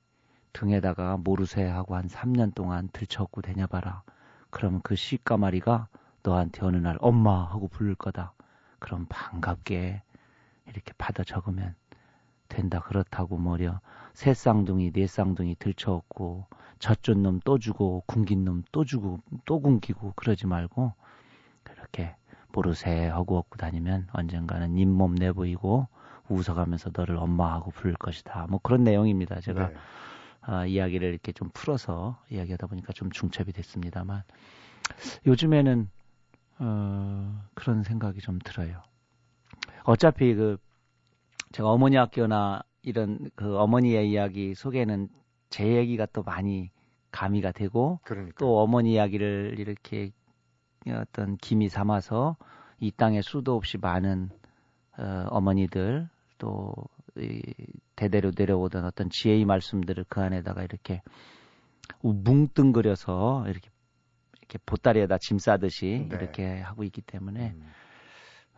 등에다가 0.52 1.16
모르쇠 1.16 1.64
하고 1.64 1.96
한 1.96 2.08
3년 2.08 2.54
동안 2.54 2.88
들쳐갖고 2.92 3.42
되냐 3.42 3.66
봐라. 3.66 4.02
그러면 4.50 4.80
그 4.82 4.96
시까마리가 4.96 5.88
너한테 6.22 6.64
어느 6.64 6.76
날 6.76 6.96
엄마 7.00 7.44
하고 7.44 7.68
부를 7.68 7.94
거다. 7.94 8.32
그럼 8.78 9.06
반갑게 9.08 10.02
이렇게 10.66 10.92
받아 10.98 11.24
적으면 11.24 11.74
된다 12.48 12.80
그렇다고 12.80 13.36
뭐려 13.36 13.80
새 14.14 14.34
쌍둥이 14.34 14.92
네 14.92 15.06
쌍둥이 15.06 15.56
들쳐없고 15.58 16.46
젖준 16.78 17.22
놈 17.22 17.40
또 17.44 17.58
주고 17.58 18.02
굶긴 18.06 18.44
놈 18.44 18.64
또 18.72 18.84
주고 18.84 19.20
또 19.44 19.60
굶기고 19.60 20.12
그러지 20.16 20.46
말고 20.46 20.92
그렇게 21.62 22.14
모르세 22.52 23.06
하고 23.06 23.38
얻고 23.38 23.58
다니면 23.58 24.08
언젠가는 24.12 24.76
잇몸 24.78 25.14
내보이고 25.14 25.88
웃어가면서 26.34 26.90
너를 26.94 27.16
엄마하고 27.16 27.70
부를 27.70 27.94
것이다. 27.94 28.46
뭐 28.48 28.60
그런 28.62 28.84
내용입니다. 28.84 29.40
제가 29.40 29.68
네. 29.68 29.74
아, 30.42 30.66
이야기를 30.66 31.08
이렇게 31.08 31.32
좀 31.32 31.50
풀어서 31.52 32.18
이야기하다 32.30 32.68
보니까 32.68 32.92
좀 32.92 33.10
중첩이 33.10 33.52
됐습니다만 33.52 34.22
요즘에는 35.26 35.90
어, 36.60 37.44
그런 37.54 37.82
생각이 37.82 38.20
좀 38.20 38.38
들어요. 38.44 38.82
어차피 39.84 40.34
그 40.34 40.58
제가 41.52 41.68
어머니 41.68 41.96
학교나 41.96 42.62
이런 42.82 43.30
그 43.34 43.58
어머니의 43.58 44.10
이야기 44.10 44.54
속에는 44.54 45.08
제 45.50 45.76
얘기가 45.76 46.06
또 46.06 46.22
많이 46.22 46.70
가미가 47.10 47.52
되고 47.52 48.00
그러니까. 48.04 48.34
또 48.38 48.60
어머니 48.60 48.94
이야기를 48.94 49.56
이렇게 49.58 50.12
어떤 50.88 51.36
기미 51.36 51.68
삼아서 51.68 52.36
이 52.80 52.90
땅에 52.90 53.22
수도 53.22 53.56
없이 53.56 53.78
많은 53.78 54.30
어, 54.98 55.26
어머니들 55.28 56.08
또 56.38 56.74
이, 57.16 57.42
대대로 57.96 58.30
내려오던 58.36 58.84
어떤 58.84 59.10
지혜의 59.10 59.44
말씀들을 59.44 60.04
그 60.08 60.20
안에다가 60.20 60.62
이렇게 60.62 61.02
뭉뚱그려서 62.02 63.44
이렇게 63.48 63.70
이렇게 64.38 64.58
보따리에다 64.64 65.18
짐 65.18 65.38
싸듯이 65.38 66.06
네. 66.08 66.16
이렇게 66.16 66.60
하고 66.60 66.84
있기 66.84 67.02
때문에 67.02 67.54
음. 67.54 67.72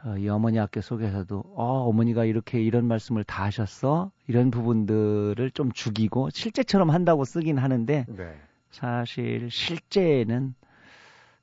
어, 0.05 0.17
이 0.17 0.29
어머니 0.29 0.57
학교 0.57 0.81
속에서도 0.81 1.39
어, 1.57 1.65
어머니가 1.89 2.25
이렇게 2.25 2.63
이런 2.63 2.87
말씀을 2.87 3.25
다 3.25 3.45
하셨어 3.45 4.13
이런 4.29 4.51
부분들을 4.51 5.51
좀 5.51 5.73
죽이고 5.73 6.31
실제처럼 6.31 6.91
한다고 6.91 7.25
쓰긴 7.25 7.59
하는데 7.59 8.07
네. 8.09 8.41
사실 8.71 9.51
실제는 9.51 10.55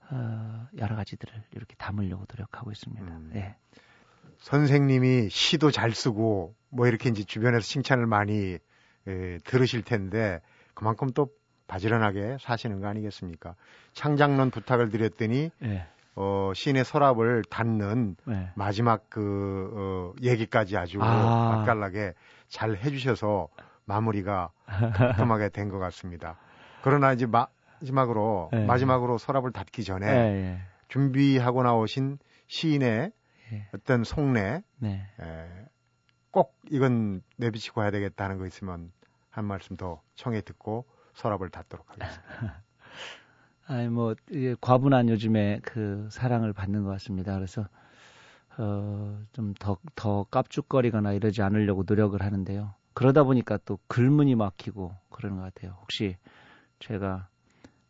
어, 0.09 0.67
여러 0.77 0.95
가지들을 0.95 1.43
이렇게 1.51 1.75
담으려고 1.75 2.25
노력하고 2.31 2.71
있습니다. 2.71 3.05
음. 3.05 3.29
네. 3.33 3.55
선생님이 4.39 5.29
시도 5.29 5.71
잘 5.71 5.91
쓰고 5.91 6.55
뭐 6.69 6.87
이렇게 6.87 7.09
이제 7.09 7.23
주변에서 7.23 7.63
칭찬을 7.65 8.05
많이 8.05 8.57
에, 9.07 9.37
들으실 9.43 9.83
텐데 9.83 10.41
그만큼 10.73 11.09
또 11.13 11.29
바지런하게 11.67 12.37
사시는 12.39 12.79
거 12.81 12.87
아니겠습니까? 12.87 13.55
창작론 13.93 14.51
부탁을 14.51 14.89
드렸더니 14.89 15.51
예. 15.63 15.85
어, 16.15 16.51
시인의 16.55 16.85
서랍을 16.85 17.43
닫는 17.49 18.15
예. 18.29 18.49
마지막 18.55 19.09
그 19.09 19.71
어, 19.73 20.13
얘기까지 20.21 20.77
아주 20.77 20.99
아. 21.01 21.57
맛깔나게 21.57 22.13
잘 22.47 22.75
해주셔서 22.77 23.49
마무리가 23.85 24.49
깔끔하게 24.65 25.49
된 25.49 25.69
것 25.69 25.79
같습니다. 25.79 26.37
그러나 26.83 27.13
이제 27.13 27.25
마 27.25 27.47
지막으로 27.83 28.49
예. 28.53 28.65
마지막으로 28.65 29.17
서랍을 29.17 29.51
닫기 29.51 29.83
전에 29.83 30.07
예, 30.07 30.11
예. 30.11 30.59
준비하고 30.87 31.63
나오신 31.63 32.17
시인의 32.47 33.11
예. 33.51 33.67
어떤 33.73 34.03
속내 34.03 34.63
네. 34.77 35.07
에, 35.19 35.65
꼭 36.31 36.59
이건 36.69 37.21
내비치고 37.37 37.81
해야 37.81 37.91
되겠다는 37.91 38.37
거 38.37 38.45
있으면 38.45 38.91
한 39.29 39.45
말씀 39.45 39.77
더 39.77 40.01
청해 40.15 40.41
듣고 40.41 40.85
서랍을 41.13 41.49
닫도록 41.49 41.89
하겠습니다. 41.89 42.63
아니 43.67 43.89
뭐 43.89 44.15
이게 44.29 44.55
과분한 44.59 45.09
요즘에 45.09 45.59
그 45.63 46.07
사랑을 46.11 46.53
받는 46.53 46.83
것 46.83 46.89
같습니다. 46.91 47.35
그래서 47.35 47.67
어좀 48.57 49.53
더더 49.59 50.25
깝죽거리거나 50.31 51.13
이러지 51.13 51.41
않으려고 51.41 51.83
노력을 51.85 52.19
하는데요. 52.21 52.73
그러다 52.93 53.23
보니까 53.23 53.59
또 53.65 53.77
글문이 53.87 54.35
막히고 54.35 54.95
그러는 55.09 55.37
것 55.37 55.43
같아요. 55.43 55.77
혹시 55.81 56.17
제가 56.79 57.27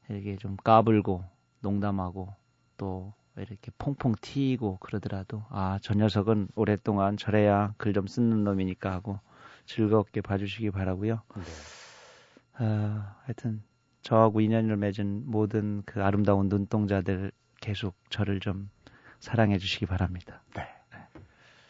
이렇게 0.10 0.36
좀 0.36 0.58
까불고 0.58 1.24
농담하고 1.62 2.34
또 2.76 3.14
이렇게 3.42 3.72
퐁퐁 3.78 4.16
튀고 4.22 4.78
그러더라도 4.80 5.44
아 5.50 5.80
저 5.82 5.94
녀석은 5.94 6.50
오랫동안 6.56 7.18
저래야 7.18 7.74
글 7.78 7.94
좀 7.94 8.08
쓰는 8.08 8.44
놈이니까 8.44 8.92
하고 8.92 9.20
즐겁게 9.66 10.22
봐주시기 10.22 10.72
바라고요. 10.72 11.22
네. 11.36 11.44
아, 12.54 13.16
하여튼 13.24 13.64
저하고 14.02 14.42
인연을 14.42 14.78
맺은 14.78 15.24
모든 15.26 15.84
그 15.86 16.04
아름다운 16.04 16.48
눈동자들 16.50 17.32
계속 17.62 17.96
저를 18.10 18.40
좀 18.40 18.70
사랑해 19.20 19.58
주시기 19.58 19.86
바랍니다. 19.86 20.42
네. 20.56 20.68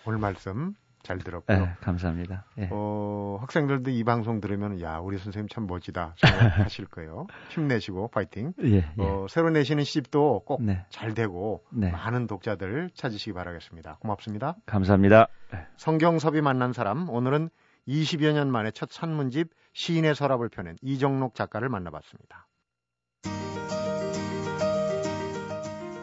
오늘 0.05 0.19
말씀 0.19 0.75
잘 1.07 1.19
들었고요. 1.19 1.57
네, 1.57 1.71
감사합니다. 1.79 2.43
예. 2.57 2.67
어, 2.69 3.37
학생들도 3.39 3.91
이 3.91 4.03
방송 4.03 4.41
들으면 4.41 4.81
야 4.81 4.97
우리 4.97 5.17
선생님 5.17 5.47
참 5.47 5.65
멋지다 5.65 6.15
생각하실 6.17 6.87
거예요. 6.87 7.27
힘내시고 7.49 8.09
파이팅. 8.09 8.51
예, 8.63 8.75
예. 8.75 8.91
어, 8.97 9.25
새로 9.29 9.49
내시는 9.49 9.85
시집도 9.85 10.43
꼭잘 10.45 10.65
네, 11.09 11.13
되고 11.13 11.63
네. 11.71 11.91
많은 11.91 12.27
독자들 12.27 12.89
찾으시기 12.93 13.31
바라겠습니다. 13.31 13.99
고맙습니다. 14.01 14.57
감사합니다. 14.65 15.27
네. 15.53 15.65
성경섭이 15.77 16.41
만난 16.41 16.73
사람 16.73 17.09
오늘은 17.09 17.51
20여 17.87 18.33
년 18.33 18.51
만에 18.51 18.71
첫 18.71 18.91
산문집 18.91 19.51
시인의 19.71 20.13
서랍을 20.13 20.49
펴낸 20.49 20.75
이정록 20.81 21.35
작가를 21.35 21.69
만나봤습니다. 21.69 22.47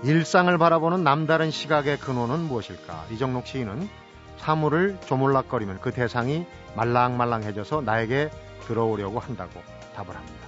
일상을 0.02 0.56
바라보는 0.56 1.04
남다른 1.04 1.50
시각의 1.50 1.98
근원은 1.98 2.40
무엇일까? 2.40 3.06
이정록 3.12 3.46
시인은 3.46 3.86
사물을 4.44 4.98
조물락거리면 5.06 5.80
그 5.80 5.90
대상이 5.90 6.44
말랑말랑해져서 6.76 7.80
나에게 7.80 8.30
들어오려고 8.66 9.18
한다고 9.18 9.62
답을 9.96 10.14
합니다. 10.14 10.38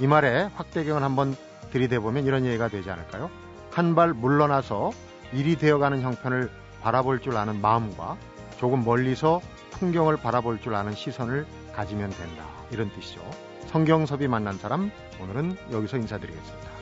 이 0.00 0.08
말에 0.08 0.50
확대경을 0.56 1.04
한번 1.04 1.36
들이대보면 1.70 2.26
이런 2.26 2.46
얘기가 2.46 2.66
되지 2.66 2.90
않을까요? 2.90 3.30
한 3.70 3.94
발 3.94 4.12
물러나서 4.12 4.90
일이 5.32 5.54
되어가는 5.56 6.00
형편을 6.02 6.50
바라볼 6.82 7.20
줄 7.20 7.36
아는 7.36 7.60
마음과 7.60 8.16
조금 8.58 8.84
멀리서 8.84 9.40
풍경을 9.70 10.16
바라볼 10.16 10.60
줄 10.60 10.74
아는 10.74 10.92
시선을 10.94 11.46
가지면 11.74 12.10
된다. 12.10 12.44
이런 12.72 12.90
뜻이죠. 12.92 13.20
성경섭이 13.66 14.26
만난 14.26 14.58
사람, 14.58 14.90
오늘은 15.20 15.56
여기서 15.70 15.96
인사드리겠습니다. 15.98 16.73